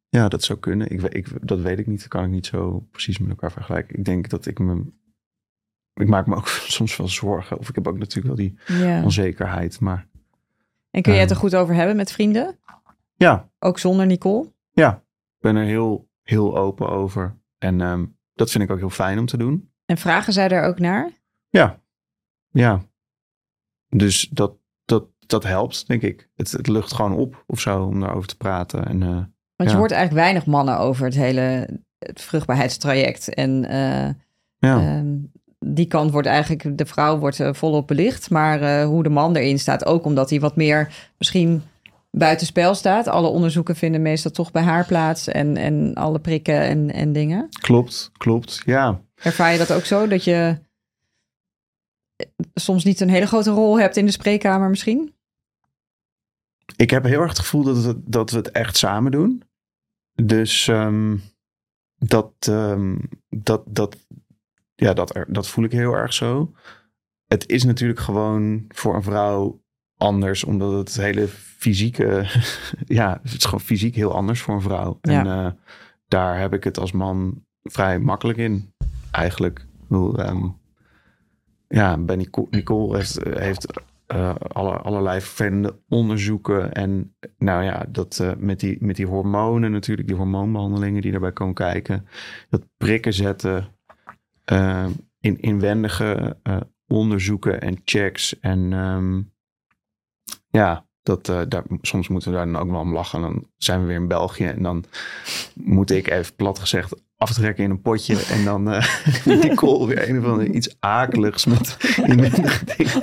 [0.10, 0.90] Ja, dat zou kunnen.
[0.92, 2.00] Ik, ik, dat weet ik niet.
[2.00, 3.98] Dat kan ik niet zo precies met elkaar vergelijken.
[3.98, 4.84] Ik denk dat ik me...
[5.94, 6.48] Ik maak me ook
[6.78, 7.58] soms wel zorgen.
[7.60, 9.04] Of ik heb ook natuurlijk wel die Ja.
[9.04, 9.80] onzekerheid.
[9.80, 10.08] Maar
[10.92, 12.58] En kun je het er goed over hebben met vrienden?
[13.16, 14.54] ja, Ook zonder Nicole?
[14.72, 15.04] ja.
[15.36, 17.38] Ik ben er heel, heel open over.
[17.58, 19.72] En ehm, dat vind ik ook heel fijn om te doen.
[19.86, 21.12] En vragen zij daar ook naar?
[21.50, 21.82] Ja.
[22.52, 22.82] Ja.
[23.90, 26.30] Dus dat, dat, dat helpt, denk ik.
[26.36, 28.86] Het, het lucht gewoon op of zo om daarover te praten.
[28.86, 29.24] En, eh,
[29.60, 29.76] Want Ja.
[29.76, 33.34] je hoort eigenlijk weinig mannen over het hele het vruchtbaarheidstraject.
[33.34, 34.10] En eh,
[34.58, 34.80] ja.
[34.80, 35.16] ehm,
[35.60, 38.30] die kant wordt eigenlijk, de vrouw wordt eh, volop belicht.
[38.30, 41.64] Maar eh, hoe de man erin staat, ook omdat hij wat meer misschien
[42.12, 43.08] buitenspel staat.
[43.08, 47.48] Alle onderzoeken vinden meestal toch bij haar plaats en, en alle prikken en, en dingen.
[47.62, 48.62] Klopt, klopt.
[48.66, 50.58] Ja, Ervaar je dat ook zo, dat je
[52.54, 55.14] soms niet een hele grote rol hebt in de spreekkamer misschien?
[56.76, 59.44] ik heb heel erg het gevoel dat we, dat we het echt samen doen.
[60.24, 61.18] Dus ehm,
[61.98, 62.98] dat, ehm,
[63.30, 63.98] dat, dat,
[64.76, 66.52] ja, dat, er- dat voel ik heel erg zo.
[67.28, 69.62] Het is natuurlijk gewoon voor een vrouw
[69.98, 72.26] anders, omdat het hele fysieke,
[73.00, 74.98] ja, het is gewoon fysiek heel anders voor een vrouw.
[75.02, 75.52] En eh,
[76.08, 78.74] daar heb ik het als man vrij makkelijk in,
[79.12, 79.60] eigenlijk.
[79.60, 80.48] Ik bedoel, ehm,
[81.68, 83.66] ja, bij Nicole, Nicole heeft, heeft
[84.10, 86.74] eh, alle, allerlei vervelende onderzoeken.
[86.74, 91.32] En nou ja, dat eh, met, die, met die hormonen natuurlijk, die hormoonbehandelingen die daarbij
[91.32, 92.08] komen kijken.
[92.50, 93.68] Dat prikken zetten,
[94.46, 94.86] eh,
[95.20, 96.38] in inwendige
[96.88, 98.40] onderzoeken en checks.
[98.40, 99.22] En ehm,
[100.50, 103.22] ja, dat, daar, soms moeten we daar dan ook wel om lachen.
[103.22, 104.84] Dan zijn we weer in België en dan
[105.54, 108.26] moet ik even plat gezegd aftrekken in een potje.
[108.26, 113.02] En dan eh Nicole weer een of andere iets akeligs met inwendige dingen.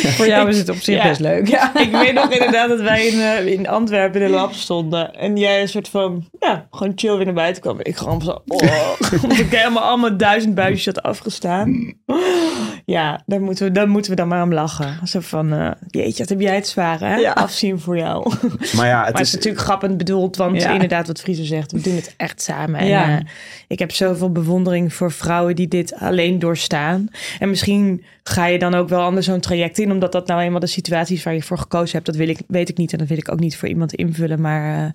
[0.16, 1.02] Voor jou is het op zich Ja.
[1.08, 1.48] best leuk.
[1.48, 1.80] Ja.
[1.80, 5.14] Ik weet nog inderdaad dat wij in, eh, in Antwerpen in de lab stonden.
[5.14, 7.78] En jij een soort van, ja, gewoon chill weer naar buiten kwam.
[7.82, 8.62] Ik gewoon zo, oh,
[9.22, 11.92] omdat ik helemaal allemaal duizend buisjes had afgestaan.
[12.84, 14.98] Ja, daar moeten we, daar moeten we dan maar om lachen.
[15.08, 17.14] Zo van, eh, jeetje, wat heb jij het zwaar, hè?
[17.16, 17.32] Ja.
[17.32, 18.32] Afzien voor jou.
[18.76, 20.72] Maar ja, het maar het is is, natuurlijk grappend bedoeld, want Ja.
[20.72, 22.80] inderdaad wat Friese zegt, we doen het echt samen.
[22.80, 23.08] En Ja.
[23.18, 23.24] eh,
[23.68, 27.08] ik heb zoveel bewondering voor vrouwen die dit alleen doorstaan.
[27.38, 30.60] En misschien ga je dan ook wel anders zo'n traject in, omdat dat nou eenmaal
[30.60, 32.06] de situatie is waar je voor gekozen hebt.
[32.06, 34.40] Dat wil ik, weet ik niet en dat wil ik ook niet voor iemand invullen.
[34.40, 34.90] Maar eh,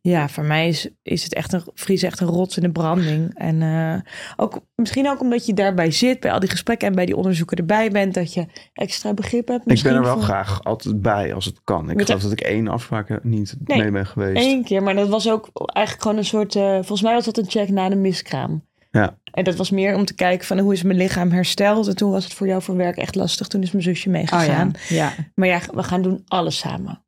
[0.00, 3.30] ja, voor mij is, is het echt een Fries echt een rots in de branding.
[3.34, 7.06] En eh, ook misschien ook omdat je daarbij zit, bij al die gesprekken en bij
[7.06, 9.70] die onderzoeken erbij bent, dat je extra begrip hebt.
[9.70, 11.90] ik ben er wel voor- graag altijd bij als het kan.
[11.90, 14.46] Ik Met geloof dat ik één afspraak niet Nee, mee ben geweest.
[14.46, 16.54] Eén keer, maar dat was ook eigenlijk gewoon een soort.
[16.56, 18.68] eh, volgens mij was dat een check na de miskraam.
[18.90, 19.18] Ja.
[19.32, 21.86] En dat was meer om te kijken van hoe is mijn lichaam hersteld.
[21.86, 23.46] En toen was het voor jou voor werk echt lastig.
[23.46, 24.72] Toen is mijn zusje Oh meegegaan.
[24.88, 24.94] ja.
[24.96, 25.12] ja.
[25.34, 27.04] Maar ja, we gaan doen alles samen.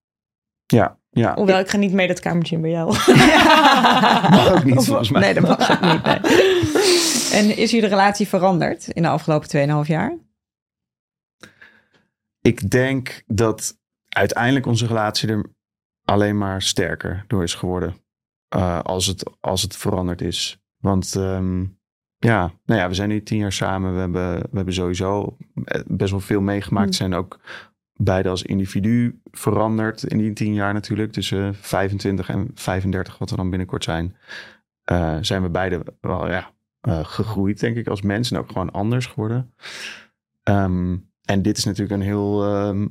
[0.66, 1.34] Ja, ja.
[1.34, 2.86] Hoewel, ik ga niet mee dat kamertje in bij jou.
[4.36, 5.20] Mag ook niet volgens mij.
[5.20, 6.02] Nee, dat mag ook niet.
[6.04, 6.18] Nee.
[7.32, 10.16] En is jullie relatie veranderd in de afgelopen 2,5 jaar?
[12.40, 13.78] Ik denk dat
[14.08, 15.50] uiteindelijk onze relatie er
[16.04, 17.96] alleen maar sterker door is geworden.
[18.48, 20.61] eh, als, het, als het veranderd is.
[20.82, 21.60] Want ehm,
[22.18, 23.92] ja, nou ja, we zijn nu tien jaar samen.
[23.94, 26.86] We hebben, we hebben sowieso eh, best wel veel meegemaakt.
[26.86, 26.92] Mm.
[26.92, 27.40] Zijn ook
[27.94, 31.12] beide als individu veranderd in die tien jaar natuurlijk.
[31.12, 34.16] Tussen 25 en 35, wat we dan binnenkort zijn.
[34.84, 38.30] eh, zijn we beide wel ja, eh, gegroeid, denk ik, als mens.
[38.30, 39.54] En ook gewoon anders geworden.
[40.42, 42.86] Ehm, en dit is natuurlijk een heel ehm,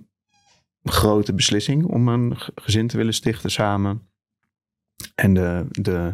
[0.84, 4.10] grote beslissing om een ge- gezin te willen stichten samen.
[5.16, 6.14] En de, de,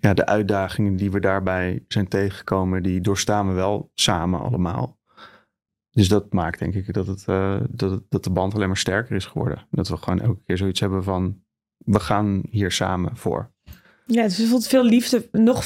[0.00, 4.98] ja, de uitdagingen die we daarbij zijn tegengekomen, die doorstaan we wel samen allemaal.
[5.90, 8.76] Dus dat maakt denk ik dat, het, eh, dat, het- dat de band alleen maar
[8.76, 9.66] sterker is geworden.
[9.70, 11.42] Dat we gewoon elke keer zoiets hebben van,
[11.84, 13.50] we gaan hier samen voor.
[14.06, 15.28] ja, dus er voelt veel liefde.
[15.32, 15.64] Nog,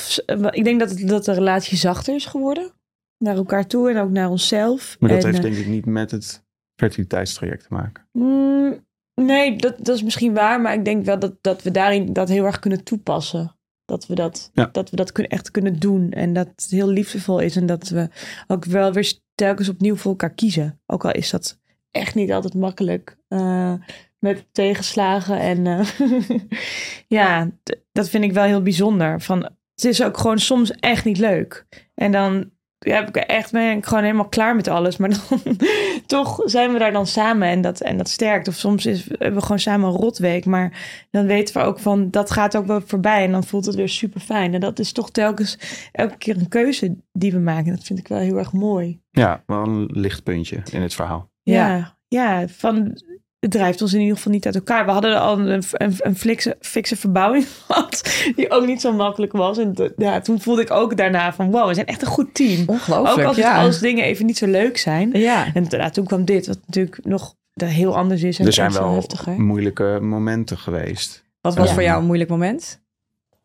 [0.50, 2.72] ik denk dat, het, dat de relatie zachter is geworden.
[3.18, 4.96] Naar elkaar toe en ook naar onszelf.
[5.00, 6.44] Maar dat En, heeft eh, denk ik niet met het
[6.80, 8.08] fertiliteitstraject te maken.
[8.12, 10.60] Mm, nee, dat, dat is misschien waar.
[10.60, 13.54] Maar ik denk wel dat, dat we daarin dat heel erg kunnen toepassen.
[13.90, 14.68] Dat we dat, Ja.
[14.72, 16.10] dat, we dat echt kunnen doen.
[16.12, 17.56] En dat het heel liefdevol is.
[17.56, 18.08] En dat we
[18.46, 20.80] ook wel weer telkens opnieuw voor elkaar kiezen.
[20.86, 21.58] Ook al is dat
[21.90, 23.16] echt niet altijd makkelijk.
[23.28, 23.74] eh,
[24.18, 25.38] met tegenslagen.
[25.38, 25.86] En eh,
[27.18, 27.50] ja,
[27.92, 29.20] dat vind ik wel heel bijzonder.
[29.20, 29.42] Van,
[29.74, 31.66] het is ook gewoon soms echt niet leuk.
[31.94, 32.50] En dan
[32.88, 34.96] heb ik echt, ben ik gewoon helemaal klaar met alles.
[34.96, 35.42] Maar dan
[36.06, 38.48] toch zijn we daar dan samen en dat, en dat sterkt.
[38.48, 40.44] Of soms is, hebben we gewoon samen een rotweek.
[40.44, 40.72] Maar
[41.10, 43.24] dan weten we ook van, dat gaat ook wel voorbij.
[43.24, 44.54] En dan voelt het weer super fijn.
[44.54, 45.58] En dat is toch telkens
[45.92, 47.74] elke keer een keuze die we maken.
[47.74, 49.00] Dat vind ik wel heel erg mooi.
[49.10, 51.30] Ja, wel een lichtpuntje in het verhaal.
[51.42, 53.02] Ja, ja, van
[53.40, 54.84] het drijft ons in ieder geval niet uit elkaar.
[54.84, 59.32] We hadden al een, een, een fikse, fikse verbouwing gehad, die ook niet zo makkelijk
[59.32, 59.58] was.
[59.58, 62.62] En ja, toen voelde ik ook daarna van, wow, we zijn echt een goed team.
[62.66, 63.62] Ongelooflijk, ook als, het- ja.
[63.62, 65.10] als dingen even niet zo leuk zijn.
[65.12, 65.54] Ja.
[65.54, 67.34] En ja, toen kwam dit, wat natuurlijk nog
[67.64, 69.40] heel anders is en er zijn wel heftiger.
[69.40, 71.24] moeilijke momenten geweest.
[71.40, 71.74] Wat was Ja.
[71.74, 72.80] voor jou een moeilijk moment?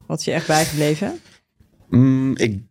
[0.05, 1.19] Wat is je echt bijgebleven?
[1.89, 2.63] Mm, ik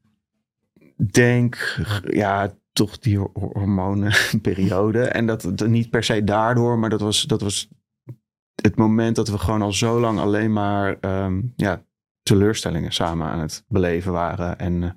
[1.12, 3.30] denk, ja, toch die ho-
[4.12, 5.02] hormonenperiode.
[5.04, 7.68] En dat, dat niet per se daardoor, maar dat was, dat was
[8.62, 11.82] het moment dat we gewoon al zo lang alleen maar ehm, ja,
[12.22, 14.58] teleurstellingen samen aan het beleven waren.
[14.58, 14.90] En eh,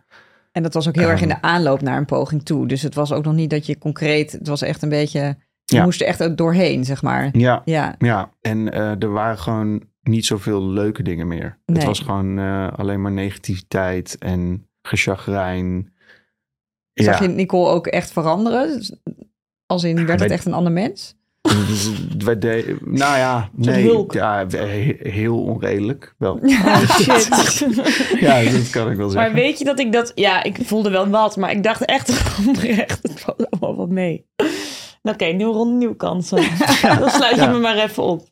[0.52, 1.42] En dat was ook heel erg in Ehm.
[1.42, 2.68] de aanloop naar een poging toe.
[2.68, 4.32] Dus het was ook nog niet dat je concreet...
[4.32, 5.20] Het was echt een beetje...
[5.64, 5.84] Je Ja.
[5.84, 7.38] moest er echt doorheen, zeg maar.
[7.38, 8.32] Ja, Ja, ja.
[8.42, 11.60] en eh, er waren gewoon niet zoveel leuke dingen meer.
[11.66, 15.94] Het was gewoon eh, alleen maar negativiteit en gechagrijn.
[17.06, 18.82] Zag je Nicole ook echt veranderen?
[19.66, 21.16] Als in, werd het echt een ander mens?
[21.42, 21.90] Dus
[22.26, 22.38] wij
[22.82, 26.40] nou ja, nee, ja, he- heel onredelijk wel.
[26.44, 27.68] Oh shit.
[28.20, 29.34] Ja, dat kan ik wel maar zeggen.
[29.34, 30.12] weet je dat ik dat...
[30.16, 34.26] Ja, ik voelde wel wat, maar ik dacht echt oprecht, het valt allemaal wat mee.
[35.04, 36.38] Oké, nieuwe ronde, nieuwe kansen.
[37.00, 37.52] Dan sluit je Ja.
[37.52, 38.28] me maar even op.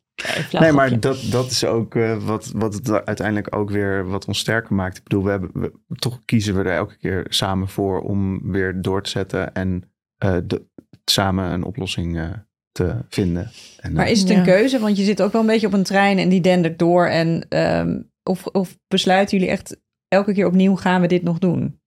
[0.52, 4.40] Nee, maar dat, dat is ook eh, wat, wat het uiteindelijk ook weer wat ons
[4.40, 4.98] sterker maakt.
[4.98, 8.82] Ik bedoel, we hebben, we, toch kiezen we er elke keer samen voor om weer
[8.82, 9.84] door te zetten en
[10.18, 10.66] eh, de,
[11.06, 12.30] samen een oplossing eh,
[12.72, 13.52] te vinden.
[13.80, 14.44] En, Maar is het een Ja.
[14.44, 14.80] keuze?
[14.80, 17.08] Want je zit ook wel een beetje op een trein en die dendert door.
[17.08, 21.80] En, ehm, of, of besluiten jullie echt elke keer opnieuw gaan we dit nog doen?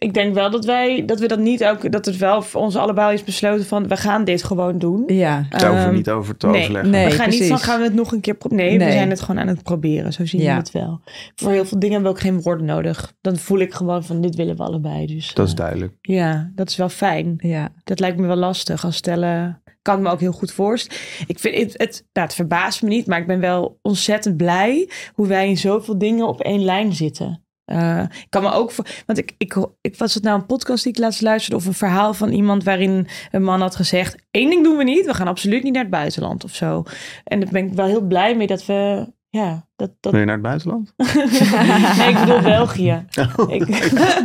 [0.00, 2.76] Ik denk wel dat wij, dat we dat niet ook, dat het wel voor ons
[2.76, 5.02] allebei is besloten van, we gaan dit gewoon doen.
[5.06, 6.90] Ja, daar hoeven Ehm, niet over te nee, overleggen.
[6.90, 7.04] nee.
[7.04, 8.78] we gaan niet van, gaan we het nog een keer proberen.
[8.78, 10.12] Nee, we zijn het gewoon aan het proberen.
[10.12, 10.52] Zo zien Ja.
[10.52, 11.00] we het wel.
[11.34, 13.12] Voor heel veel dingen hebben we ook geen woorden nodig.
[13.20, 15.06] Dan voel ik gewoon van, dit willen we allebei.
[15.06, 15.94] Dus Dat is eh, duidelijk.
[16.00, 17.34] ja, dat is wel fijn.
[17.38, 17.68] ja.
[17.84, 18.84] Dat lijkt me wel lastig.
[18.84, 21.02] Als stellen kan ik me ook heel goed voorstellen.
[21.26, 24.88] Ik vind het, het, nou, het verbaast me niet, maar ik ben wel ontzettend blij
[25.14, 27.44] hoe wij in zoveel dingen op één lijn zitten.
[27.70, 30.84] Eh, ik kan me ook voor, want ik, ik, ik was het nou een podcast
[30.84, 34.50] die ik laatst luisterde of een verhaal van iemand waarin een man had gezegd: één
[34.50, 36.82] ding doen we niet, we gaan absoluut niet naar het buitenland of zo.
[37.24, 40.26] En daar ben ik wel heel blij mee dat we, ja, dat, dat Wil je
[40.26, 40.92] naar het buitenland?
[41.98, 43.04] nee, ik bedoel België.
[43.36, 43.68] Oh, Ik,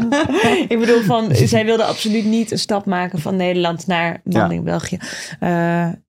[0.73, 4.49] ik bedoel van, zij wilde absoluut niet een stap maken van Nederland naar man Ja.
[4.49, 4.97] in België.
[5.39, 5.49] Eh,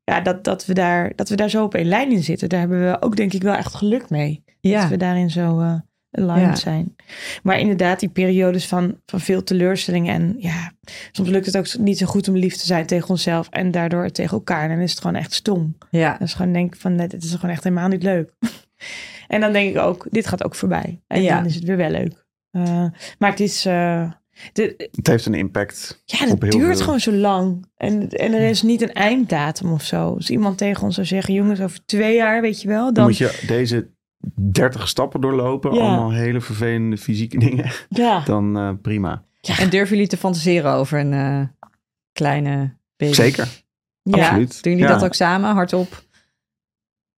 [0.05, 2.49] ja, dat, dat, we daar, dat we daar zo op één lijn in zitten.
[2.49, 4.43] Daar hebben we ook denk ik wel echt geluk mee.
[4.45, 4.89] Dat ja.
[4.89, 5.75] we daarin zo eh
[6.17, 6.55] aligned Ja.
[6.55, 6.97] zijn.
[7.43, 10.15] Maar inderdaad, die periodes van, van veel teleurstellingen.
[10.15, 10.73] En ja,
[11.13, 13.49] soms lukt het ook niet zo goed om lief te zijn tegen onszelf.
[13.51, 14.63] En daardoor tegen elkaar.
[14.63, 15.77] En dan is het gewoon echt stom.
[15.91, 16.13] ja.
[16.19, 18.31] Dat is gewoon denk ik van, net, het is gewoon echt helemaal niet leuk.
[19.29, 21.03] en dan denk ik ook, dit gaat ook voorbij.
[21.07, 21.37] En Ja.
[21.37, 22.25] dan is het weer wel leuk.
[22.51, 22.87] Eh,
[23.19, 24.11] maar het is, eh,
[24.53, 26.03] de, Het heeft een impact.
[26.05, 26.85] ja, het duurt veel.
[26.85, 27.67] gewoon zo lang.
[27.77, 30.15] En, en er is niet een einddatum of zo.
[30.15, 32.85] Als iemand tegen ons zou zeggen, jongens, over twee jaar, weet je wel.
[32.85, 33.91] Dan Dan, moet je deze
[34.35, 35.75] 30 stappen doorlopen.
[35.75, 35.81] Ja.
[35.81, 37.71] Allemaal hele vervelende fysieke dingen.
[37.89, 39.25] ja, Dan eh, prima.
[39.59, 41.69] En durven jullie te fantaseren over een eh,
[42.13, 43.13] kleine baby?
[43.13, 43.63] Zeker.
[44.03, 44.63] ja, Absoluut.
[44.63, 46.03] Doen jullie dat ook samen, hardop?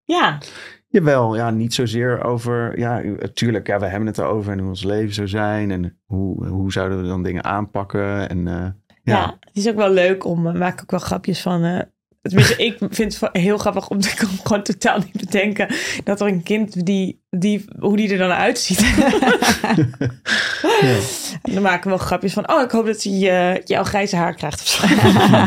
[0.03, 0.37] ja,
[0.89, 2.79] Jawel, ja, niet zozeer over.
[2.79, 3.01] Ja,
[3.33, 5.71] tuurlijk, ja, we hebben het erover en hoe ons leven zou zijn.
[5.71, 8.29] En hoe, hoe zouden we dan dingen aanpakken.
[8.29, 8.73] En eh, ja.
[9.03, 9.37] ja.
[9.39, 11.85] het is ook wel leuk om, we maken ook wel grapjes van...
[12.27, 16.21] tenminste, ik vind het heel grappig om te ik kan gewoon totaal niet bedenken dat
[16.21, 18.85] er een kind die, die hoe die er dan uitziet.
[20.81, 20.97] Ja.
[21.41, 24.33] Dan maken we wel grapjes van, oh, ik hoop dat hij eh, jouw grijze haar
[24.33, 24.87] krijgt of zo.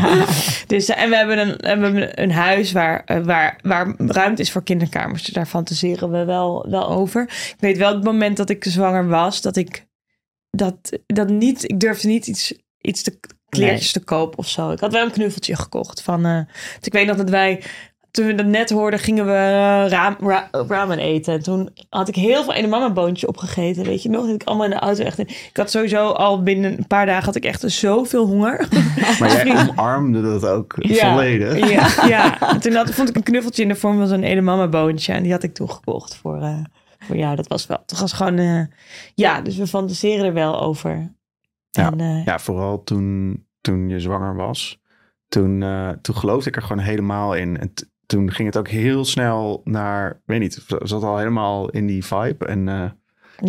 [0.75, 4.51] dus, eh, en we hebben een, hebben een huis waar, eh, waar, waar ruimte is
[4.51, 5.23] voor kinderkamers.
[5.23, 7.21] Dus daar fantaseren we wel, wel over.
[7.23, 9.85] Ik weet wel het moment dat ik zwanger was, dat ik
[10.49, 13.19] dat, dat niet, ik durfde niet iets, iets te
[13.59, 14.71] kleertjes te kopen of zo.
[14.71, 16.45] Ik had wel een knuffeltje gekocht van, dus
[16.87, 17.61] ik weet nog dat wij
[18.11, 21.33] toen we dat net hoorden, gingen we eh, raam, ra- ramen eten.
[21.33, 23.83] En toen had ik heel veel ene boontje opgegeten.
[23.83, 24.25] Weet je nog?
[24.25, 25.19] Dat ik allemaal in de auto echt...
[25.19, 28.67] Ik had sowieso al binnen een paar dagen had ik echt zoveel honger.
[29.19, 31.69] Maar jij omarmde dat ook volledig.
[31.69, 32.49] Ja, ja.
[32.49, 35.13] En toen had, vond ik een knuffeltje in de vorm van zo'n ene boontje.
[35.13, 36.63] En die had ik toen gekocht voor, eh,
[36.99, 37.35] voor jou.
[37.35, 37.77] Dat was wel...
[37.85, 38.67] Het was gewoon...
[39.15, 41.11] ja, dus we fantaseren er wel over.
[41.71, 41.91] Ja.
[41.91, 44.79] En, eh, Ja, vooral toen, toen je zwanger was.
[45.27, 47.57] Toen, eh, toen geloofde ik er gewoon helemaal in.
[47.59, 47.73] En
[48.05, 52.45] toen ging het ook heel snel naar, weet niet, zat al helemaal in die vibe.
[52.45, 52.89] En, eh, ja,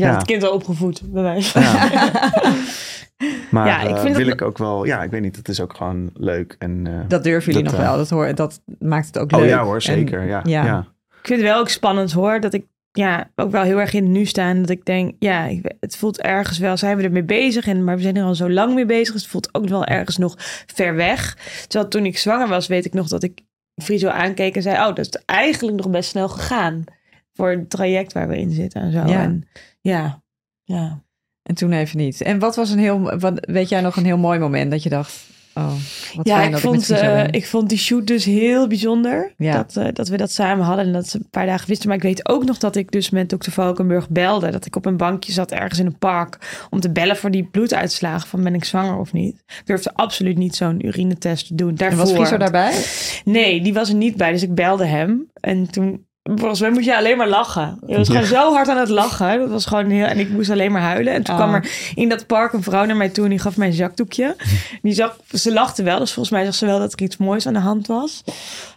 [0.09, 0.15] ja.
[0.15, 1.89] het kind al opgevoed, bij wijze ja.
[3.51, 5.61] Maar Ja, ik vind wil dat- ik ook wel, ja, ik weet niet, het is
[5.61, 6.57] ook gewoon leuk.
[6.59, 7.97] En, Dat durven jullie Dat, nog wel.
[7.97, 9.49] Dat, hoor, dat maakt het ook oh leuk.
[9.49, 10.27] ja hoor, zeker.
[10.27, 10.65] ja, ja.
[10.65, 10.79] ja.
[11.21, 12.41] Ik vind het wel ook spannend hoor.
[12.41, 14.55] Dat ik ja, ook wel heel erg in het nu sta.
[14.55, 17.67] Dat ik denk, ja, het voelt ergens wel, zijn we ermee bezig.
[17.67, 19.13] En, maar we zijn er al zo lang mee bezig.
[19.13, 20.35] Dus het voelt ook wel ergens nog
[20.67, 21.37] ver weg.
[21.69, 23.41] Terwijl toen ik zwanger was, weet ik nog dat ik
[23.83, 24.77] Friso aankeek en zei...
[24.77, 26.85] Oh, dat is eigenlijk nog best snel gegaan.
[27.33, 28.99] Voor het traject waar we in zitten en zo.
[28.99, 29.23] Ja.
[29.23, 29.49] En,
[29.81, 30.23] ja,
[30.63, 31.03] ja.
[31.43, 32.21] En toen even niet.
[32.21, 34.89] En wat was een heel, wat, weet jij nog een heel mooi moment dat je
[34.89, 35.73] dacht, oh,
[36.15, 39.33] wat Ja, ik vond, ik eh, ik vond die shoot dus heel bijzonder.
[39.37, 39.53] Ja.
[39.53, 41.89] Dat, eh, dat we dat samen hadden en dat ze een paar dagen wisten.
[41.89, 44.51] Maar ik weet ook nog dat ik dus met dokter Valkenburg belde.
[44.51, 46.67] Dat ik op een bankje zat ergens in een park.
[46.71, 49.35] Om te bellen voor die bloeduitslagen van ben ik zwanger of niet.
[49.47, 51.69] Ik durfde absoluut niet zo'n urinetest te doen.
[51.69, 51.99] En Daarvoor.
[51.99, 52.85] was Friso daarbij?
[53.25, 54.33] Nee, die was er niet bij.
[54.33, 55.31] Dus ik belde hem.
[55.41, 57.79] En toen volgens mij moest je alleen maar lachen.
[57.87, 59.39] Je was gewoon zo hard aan het lachen.
[59.39, 60.05] Dat was gewoon heel...
[60.07, 61.13] En ik moest alleen maar huilen.
[61.13, 61.41] En toen Oh.
[61.41, 63.25] kwam er in dat park een vrouw naar mij toe...
[63.25, 64.37] en die gaf mij een zakdoekje.
[64.83, 67.47] Die zag, ze lachte wel, dus volgens mij zag ze wel dat er iets moois
[67.47, 68.25] aan de hand was.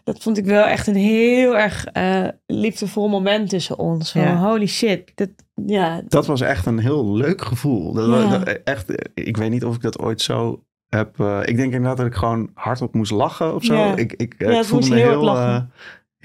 [0.04, 4.12] Dat vond ik wel echt een heel erg eh, liefdevol moment tussen ons.
[4.12, 4.36] Van, Ja.
[4.38, 5.12] holy shit.
[5.16, 5.30] Dat,
[5.66, 7.94] ja, Dat was echt een heel leuk gevoel.
[7.94, 8.38] Dat, Ja.
[8.38, 11.20] dat- echt, ik weet niet of ik dat ooit zo heb.
[11.20, 13.74] eh, ik denk inderdaad dat ik gewoon hardop moest lachen of zo.
[13.76, 13.96] Ja.
[13.96, 15.66] Ik, ik, Ja, ik het voelde me heel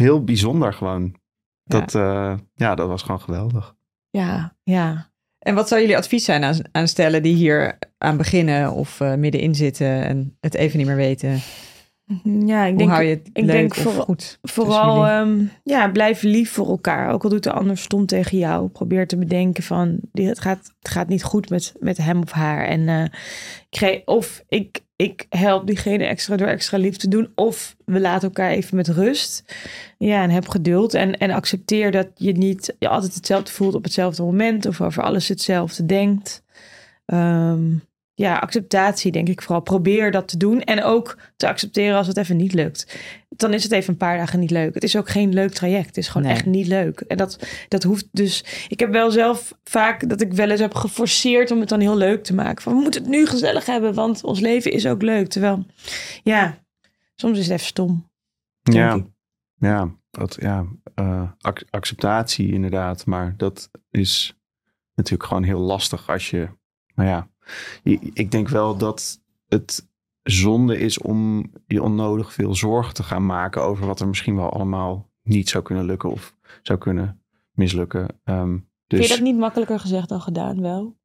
[0.01, 1.19] heel, eh, bijzonder gewoon.
[1.65, 2.39] Dat, ja.
[2.55, 3.75] ja, dat was gewoon geweldig.
[4.11, 5.11] ja, ja.
[5.39, 9.15] En wat zou jullie advies zijn aan, aan stellen die hier aan beginnen of eh,
[9.15, 11.41] middenin zitten en het even niet meer weten?
[12.25, 14.39] Ja, ik Hoe denk, hou je het ik leuk denk goed?
[14.43, 17.11] Vooral, ehm, ja, blijf lief voor elkaar.
[17.13, 18.69] Ook al doet de ander stom tegen jou.
[18.69, 22.65] Probeer te bedenken van, het gaat, het gaat niet goed met, met hem of haar.
[22.67, 22.89] En
[23.71, 27.29] ik ge- of ik, ik help diegene extra door extra lief te doen.
[27.35, 29.55] Of we laten elkaar even met rust.
[29.99, 30.95] Ja, en heb geduld.
[30.95, 34.67] En, en accepteer dat je niet je altijd hetzelfde voelt op hetzelfde moment.
[34.67, 36.43] Of over alles hetzelfde denkt.
[37.07, 37.63] Ehm,
[38.21, 39.61] ja, acceptatie denk ik vooral.
[39.63, 40.61] Probeer dat te doen.
[40.63, 42.99] En ook te accepteren als het even niet lukt.
[43.29, 44.75] Dan is het even een paar dagen niet leuk.
[44.75, 45.87] Het is ook geen leuk traject.
[45.87, 46.37] Het is gewoon Nee.
[46.37, 47.01] echt niet leuk.
[47.01, 48.45] En dat, dat hoeft dus...
[48.69, 51.97] Ik heb wel zelf vaak dat ik wel eens heb geforceerd om het dan heel
[51.97, 52.63] leuk te maken.
[52.63, 55.29] Van we moeten het nu gezellig hebben, want ons leven is ook leuk.
[55.29, 55.67] Terwijl,
[56.23, 56.59] ja,
[57.15, 58.11] soms is het even stom.
[58.63, 59.05] Ja, ik.
[59.57, 63.07] ja, dat, ja eh, ac- acceptatie inderdaad.
[63.07, 64.35] Maar dat is
[64.95, 66.49] natuurlijk gewoon heel lastig als je...
[66.95, 67.29] Nou ja,
[68.13, 69.89] ik denk wel dat het
[70.23, 74.51] zonde is om je onnodig veel zorgen te gaan maken over wat er misschien wel
[74.51, 77.23] allemaal niet zou kunnen lukken of zou kunnen
[77.53, 78.07] mislukken.
[78.25, 80.99] Ehm, dus, Vind je dat niet makkelijker gezegd dan gedaan wel?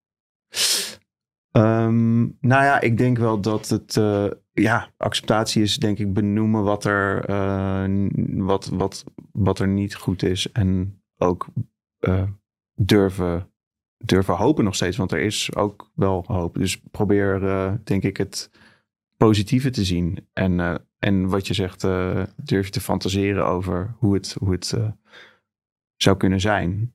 [1.51, 3.97] Ehm, nou ja, ik denk wel dat het.
[3.97, 9.95] eh, ja, acceptatie is denk ik benoemen wat er, eh, wat, wat, wat er niet
[9.95, 10.51] goed is.
[10.51, 11.47] En ook
[11.99, 12.23] eh,
[12.75, 13.51] durven,
[14.05, 14.97] durven hopen nog steeds.
[14.97, 16.55] Want er is ook wel hoop.
[16.57, 18.51] Dus probeer, eh, denk ik, het
[19.17, 20.27] positieve te zien.
[20.33, 24.51] En, eh, en wat je zegt, eh, durf je te fantaseren over hoe het, hoe
[24.51, 24.75] het
[25.95, 26.93] zou kunnen zijn.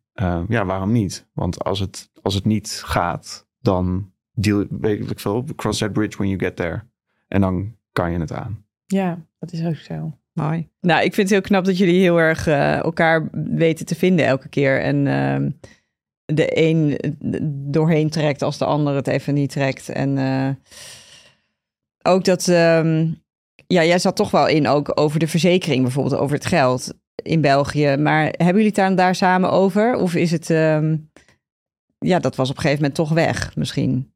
[0.49, 1.29] Ja, waarom niet?
[1.33, 6.17] Want als het, als het niet gaat, dan deal, weet ik veel, cross that bridge
[6.17, 6.83] when you get there.
[7.29, 8.65] En dan kan je het aan.
[8.87, 10.19] Ja, dat is ook zo.
[10.33, 10.69] Mooi.
[10.81, 14.49] Nou, ik vind het heel knap dat jullie heel erg elkaar weten te vinden elke
[14.49, 14.81] keer.
[14.81, 15.51] En ehm,
[16.35, 16.99] de een
[17.71, 19.89] doorheen trekt als de ander het even niet trekt.
[19.89, 20.49] En eh,
[22.03, 23.09] ook dat, ehm,
[23.67, 27.41] ja, jij zat toch wel in ook over de verzekering, bijvoorbeeld over het geld in
[27.41, 27.97] België.
[27.97, 29.95] Maar hebben jullie het daar, daar samen over?
[29.95, 30.97] Of is het, ehm,
[31.99, 34.13] ja, dat was op een gegeven moment toch weg misschien?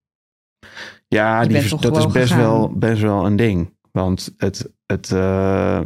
[1.08, 2.38] Ja, die, dat is best gegaan.
[2.38, 3.72] wel, best wel een ding.
[3.92, 5.80] Want het, het, eh,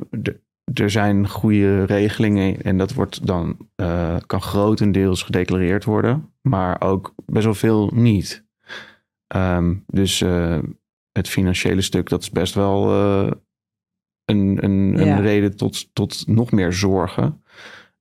[0.74, 7.14] er zijn goede regelingen en dat wordt dan, eh, kan grotendeels gedeclareerd worden, maar ook
[7.26, 8.44] best wel veel niet.
[9.26, 10.58] Ehm, dus eh,
[11.12, 13.30] het financiële stuk, dat is best wel eh,
[14.24, 15.16] een, een, Ja.
[15.16, 17.42] een reden tot, tot nog meer zorgen.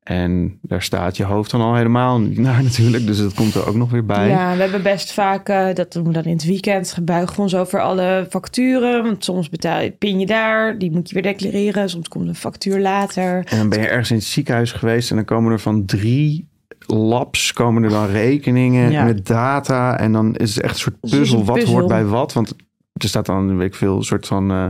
[0.08, 3.68] En daar staat je hoofd dan al helemaal niet naar natuurlijk, dus dat komt er
[3.68, 4.30] ook nog weer bij.
[4.30, 7.41] Ja, we hebben best vaak, eh, dat doen we dan in het weekend, gebuigen we
[7.41, 9.03] ons over alle facturen.
[9.03, 11.89] Want soms betaal je, pin je daar, die moet je weer declareren.
[11.89, 13.45] Soms komt een factuur later.
[13.45, 16.47] En dan ben je ergens in het ziekenhuis geweest en dan komen er van drie
[16.86, 19.03] labs komen er dan rekeningen Ja.
[19.03, 19.99] met data.
[19.99, 21.39] En dan is het echt een soort puzzel.
[21.39, 22.34] een Wat hoort bij wat?
[22.34, 22.53] Want
[22.93, 24.66] er staat dan, weet ik veel, een soort van eh,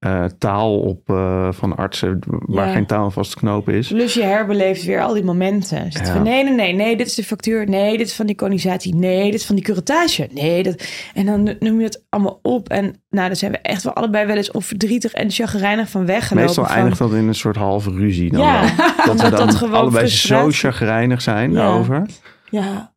[0.00, 2.72] eh, taal op eh, van artsen waar Ja.
[2.72, 3.88] geen taal aan vast te knopen is.
[3.88, 5.92] Plus je herbeleeft weer al die momenten.
[5.92, 6.12] Zit Ja.
[6.12, 7.68] van, nee, nee, nee, nee, dit is de factuur.
[7.68, 8.94] Nee, dit is van die conisatie.
[8.94, 10.28] Nee, dit is van die curatage.
[10.32, 10.84] Nee, dat...
[11.14, 12.68] En dan noem je het allemaal op.
[12.68, 16.06] En nou, dan zijn we echt wel allebei wel eens of verdrietig en chagrijnig van
[16.06, 16.44] weggelopen.
[16.46, 18.30] Meestal van, eindigt dat in een soort halve ruzie.
[18.30, 18.86] Dan Ja, wel.
[19.14, 21.56] dat we dan dat gewoon allebei zo chagrijnig zijn Ja.
[21.56, 22.06] daarover.
[22.50, 22.92] Ja.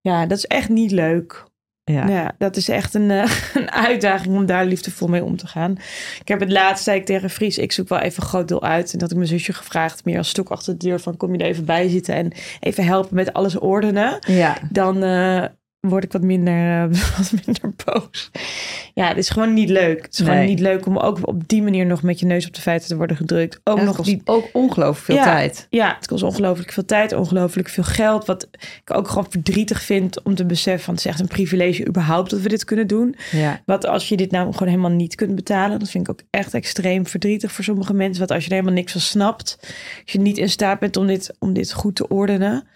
[0.00, 1.46] ja, dat is echt niet leuk.
[1.88, 2.08] Ja.
[2.08, 5.78] Ja, dat is echt een, eh, een uitdaging om daar liefdevol mee om te gaan.
[6.20, 8.62] Ik heb het laatst, zei ik tegen Fries, ik zoek wel even een groot deel
[8.62, 8.92] uit.
[8.92, 11.38] En dat ik mijn zusje gevraagd, meer als stok achter de deur, van kom je
[11.38, 14.18] er even bij zitten en even helpen met alles ordenen.
[14.26, 14.56] ja.
[14.70, 15.44] Dan eh,
[15.80, 18.30] word ik wat minder, eh, wat minder boos.
[18.94, 20.02] Ja, het is gewoon niet leuk.
[20.02, 22.54] Het is gewoon niet leuk om ook op die manier nog met je neus op
[22.54, 23.60] de feiten te worden gedrukt.
[23.64, 25.24] Ook nog kost die ook ongelooflijk veel Ja.
[25.24, 25.66] tijd.
[25.70, 28.26] ja, het kost ongelooflijk veel tijd, ongelooflijk veel geld.
[28.26, 28.48] Wat
[28.84, 32.30] ik ook gewoon verdrietig vind om te beseffen van het is echt een privilege überhaupt
[32.30, 33.14] dat we dit kunnen doen.
[33.30, 33.60] Ja.
[33.66, 36.54] Wat als je dit nou gewoon helemaal niet kunt betalen, dat vind ik ook echt
[36.54, 38.20] extreem verdrietig voor sommige mensen.
[38.20, 39.56] Wat als je er helemaal niks van snapt,
[40.02, 42.66] als je niet in staat bent om dit, om dit goed te ordenen.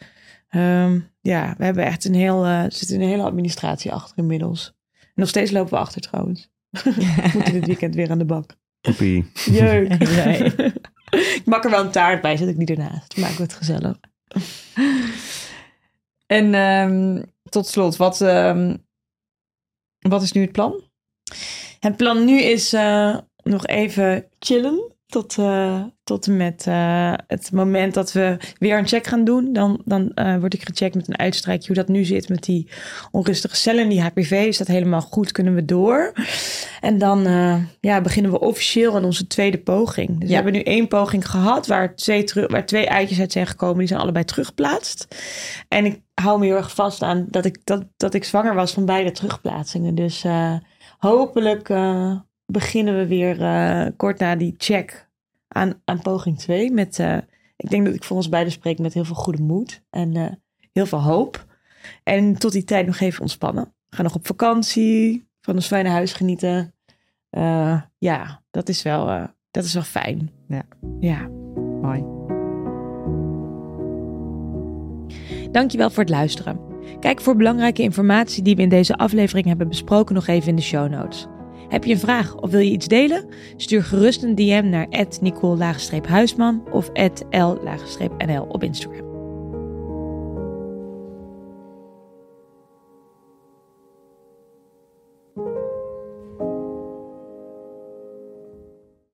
[0.48, 4.72] Ehm, ja, we hebben echt een heel, eh, er zit een hele administratie achter inmiddels.
[5.00, 6.50] En nog steeds lopen we achter trouwens.
[6.84, 8.56] we moeten dit weekend weer aan de bak.
[8.80, 9.30] Hoppie.
[9.50, 9.98] Jeuk.
[10.24, 10.70] Nee.
[11.12, 13.16] Ik bak er wel een taart bij, zet ik die ernaast.
[13.16, 13.98] Maak het gezellig.
[16.26, 18.76] En ehm, tot slot, wat, ehm,
[19.98, 20.82] wat is nu het plan?
[21.78, 24.91] Het plan nu is uh, nog even chillen.
[25.12, 29.52] Tot, uh, tot en met uh, het moment dat we weer een check gaan doen.
[29.52, 32.68] Dan, dan word ik gecheckt met een uitstrijkje hoe dat nu zit met die
[33.10, 33.88] onrustige cellen.
[33.88, 36.12] Die HPV is dat helemaal goed, kunnen we door.
[36.80, 37.22] En dan
[37.80, 40.08] ja, beginnen we officieel aan onze tweede poging.
[40.08, 40.26] Dus ja.
[40.26, 43.78] we hebben nu één poging gehad waar twee, terug, waar twee eitjes uit zijn gekomen.
[43.78, 45.16] Die zijn allebei teruggeplaatst.
[45.68, 48.72] En ik hou me heel erg vast aan dat ik, dat, dat ik zwanger was
[48.72, 49.94] van beide terugplaatsingen.
[49.94, 50.24] Dus
[50.98, 51.68] hopelijk
[52.46, 55.08] beginnen we weer uh, kort na die check
[55.48, 56.70] aan, aan poging 2.
[56.70, 57.16] Met, uh,
[57.56, 60.86] ik denk dat ik voor ons beiden spreek met heel veel goede moed en heel
[60.86, 61.46] veel hoop.
[62.02, 63.64] En tot die tijd nog even ontspannen.
[63.64, 66.74] We gaan nog op vakantie, van ons fijne huis genieten.
[67.98, 70.30] ja, dat is wel, dat is wel fijn.
[70.48, 70.62] Ja.
[71.00, 71.28] ja.
[71.82, 72.04] Mooi.
[75.50, 76.60] Dankjewel voor het luisteren.
[77.00, 80.62] Kijk voor belangrijke informatie die we in deze aflevering hebben besproken nog even in de
[80.62, 81.26] show notes.
[81.72, 83.24] Heb je een vraag of wil je iets delen?
[83.56, 84.86] Stuur gerust een DM naar
[85.20, 86.90] @nicole-huisman of
[87.30, 89.11] @l-nl op Instagram.